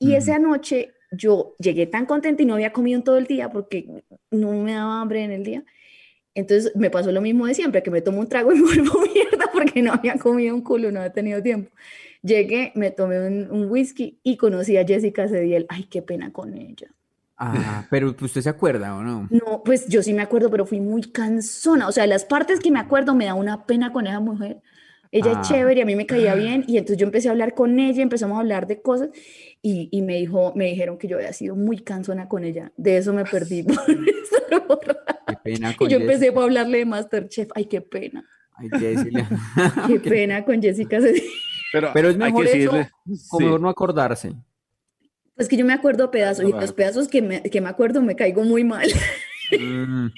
[0.02, 3.50] y esa noche yo llegué tan contenta y no había comido en todo el día
[3.50, 5.64] porque no me daba hambre en el día.
[6.34, 9.00] Entonces me pasó lo mismo de siempre, que me tomo un trago y me vuelvo
[9.00, 11.70] mierda porque no había comido un culo, no había tenido tiempo.
[12.22, 15.66] Llegué, me tomé un, un whisky y conocí a Jessica Cediel.
[15.68, 16.88] Ay, qué pena con ella.
[17.44, 19.28] Ah, pero ¿usted se acuerda o no?
[19.30, 21.88] No, pues yo sí me acuerdo, pero fui muy cansona.
[21.88, 24.62] O sea, las partes que me acuerdo me da una pena con esa mujer.
[25.12, 25.40] Ella Ah.
[25.42, 27.78] es chévere, y a mí me caía bien y entonces yo empecé a hablar con
[27.78, 29.10] ella, empezamos a hablar de cosas
[29.62, 32.72] y, y me dijo, me dijeron que yo había sido muy cansona con ella.
[32.76, 33.76] De eso me perdí por.
[35.26, 37.48] Qué pena Y con yo Jess- empecé a hablarle de Masterchef.
[37.54, 38.24] Ay, qué pena.
[38.56, 39.28] Ay, Jessica.
[39.86, 40.98] Qué pena con Jessica.
[41.72, 42.72] Pero, Pero es hay que mejor eso
[43.06, 43.44] sí.
[43.44, 44.32] mejor no acordarse.
[45.34, 48.14] Pues que yo me acuerdo pedazos y los pedazos que me, que me acuerdo me
[48.16, 48.88] caigo muy mal.
[49.58, 50.08] Mm.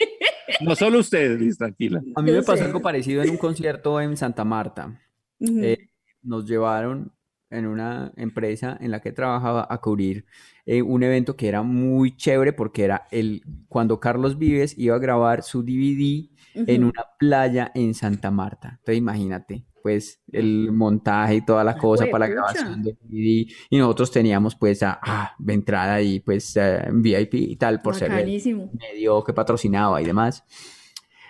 [0.60, 2.02] No solo usted, Liz, tranquila.
[2.14, 5.00] A mí me pasó algo parecido en un concierto en Santa Marta.
[5.40, 5.88] Eh,
[6.22, 7.12] nos llevaron
[7.50, 10.26] en una empresa en la que trabajaba a cubrir
[10.66, 14.98] eh, un evento que era muy chévere porque era el cuando Carlos Vives iba a
[15.00, 18.70] grabar su DVD en una playa en Santa Marta.
[18.78, 23.76] Entonces imagínate, pues el montaje y toda la cosa para la grabación del DVD y
[23.76, 28.10] nosotros teníamos pues a, ah, de entrada y pues eh, VIP y tal por ser
[28.10, 30.42] el medio que patrocinaba y demás.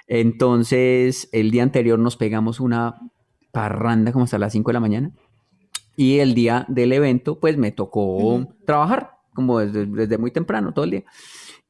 [0.07, 3.01] Entonces, el día anterior nos pegamos una
[3.51, 5.11] parranda como hasta las 5 de la mañana.
[5.97, 10.85] Y el día del evento, pues me tocó trabajar, como desde, desde muy temprano, todo
[10.85, 11.05] el día.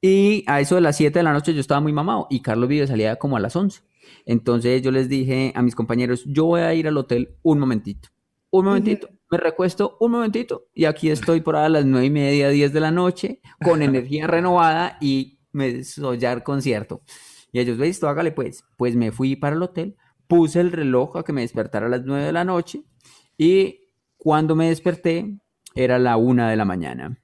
[0.02, 2.68] Y a eso de las 7 de la noche yo estaba muy mamado y Carlos
[2.68, 3.80] Vives salía como a las 11.
[4.26, 8.08] Entonces yo les dije a mis compañeros, yo voy a ir al hotel un momentito,
[8.50, 12.10] un momentito, me recuesto un momentito y aquí estoy por ahí a las 9 y
[12.10, 17.02] media, 10 de la noche con energía renovada y me soy al concierto.
[17.52, 18.64] Y ellos, listo, hágale pues.
[18.76, 19.96] Pues me fui para el hotel,
[20.26, 22.82] puse el reloj a que me despertara a las 9 de la noche
[23.38, 25.38] y cuando me desperté
[25.74, 27.20] era la 1 de la mañana.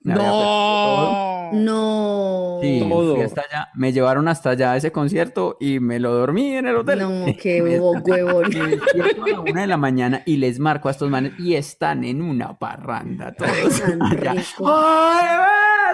[0.00, 0.14] Me.
[0.14, 1.35] No.
[1.52, 2.58] No.
[2.62, 3.14] Sí, Todo.
[3.16, 6.66] fui hasta allá, me llevaron hasta allá a ese concierto y me lo dormí en
[6.66, 6.98] el hotel.
[7.00, 8.02] No, qué huevón.
[8.52, 11.54] me despierto a la una de la mañana y les marco a estos manes y
[11.54, 14.34] están en una parranda todos allá.
[14.64, 15.26] ¡Ay,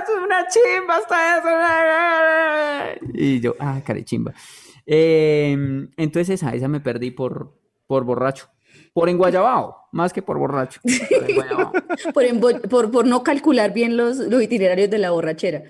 [0.02, 3.00] es una chimba hasta eso!
[3.14, 4.32] Y yo, ah, carechimba.
[4.86, 5.56] Eh,
[5.96, 8.51] entonces esa, esa me perdí por, por borracho.
[8.92, 10.80] Por enguayabao, más que por borracho.
[12.14, 12.24] Por
[12.68, 15.62] por, por no calcular bien los, los itinerarios de la borrachera.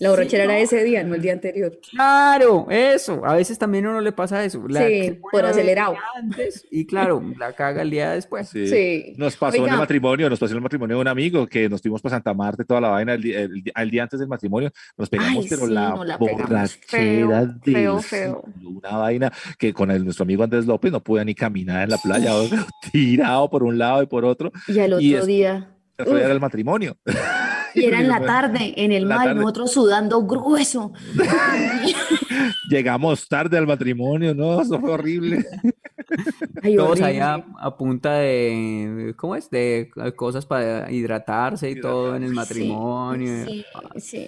[0.00, 1.78] La borrachera era ese día, no el día anterior.
[1.90, 3.22] Claro, eso.
[3.24, 4.64] A veces también a uno le pasa eso.
[4.66, 5.94] La Sí, por acelerado.
[6.16, 8.48] Antes, y claro, la caga el día después.
[8.48, 8.66] Sí.
[8.66, 9.14] Sí.
[9.18, 11.82] Nos pasó en el matrimonio, nos pasó en el matrimonio de un amigo que nos
[11.82, 14.70] fuimos para Santa Marta toda la vaina el, el al día antes del matrimonio.
[14.96, 17.30] Nos pegamos, Ay, pero sí, la nos la pegamos borrachera feo,
[17.62, 18.44] de feo, feo.
[18.64, 21.98] una vaina que con el, nuestro amigo Andrés López no podía ni caminar en la
[21.98, 22.32] playa,
[22.90, 24.50] tirado por un lado y por otro.
[24.66, 25.74] Y al otro Y es- día.
[25.98, 26.96] El otro día uf, era el matrimonio.
[27.74, 29.40] y era en la tarde, en el La mar, tarde.
[29.40, 30.92] nosotros sudando grueso.
[32.68, 35.44] Llegamos tarde al matrimonio, no, eso fue horrible.
[36.62, 37.20] Ay, Todos horrible.
[37.22, 39.48] a, punta de, ¿cómo es?
[39.50, 43.46] De cosas para hidratarse y todo en el matrimonio.
[43.46, 43.64] Sí,
[43.98, 44.26] sí.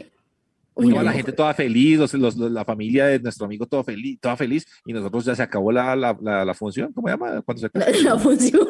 [0.74, 1.16] Uy, Uy, no, no, la no.
[1.16, 4.66] gente toda feliz, los, los- los- la familia de nuestro amigo todo feliz, toda feliz,
[4.86, 7.42] y nosotros ya se acabó la, la, la, la función, ¿cómo se llama?
[7.42, 7.98] Cuando se La, acaba?
[8.14, 8.68] la función,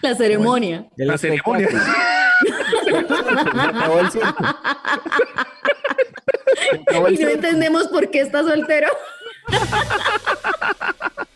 [0.00, 0.88] la ceremonia.
[0.96, 1.68] La ceremonia.
[3.14, 4.44] Acabó el circo.
[6.88, 7.34] Acabó el Y no circo.
[7.34, 8.88] entendemos por qué está soltero.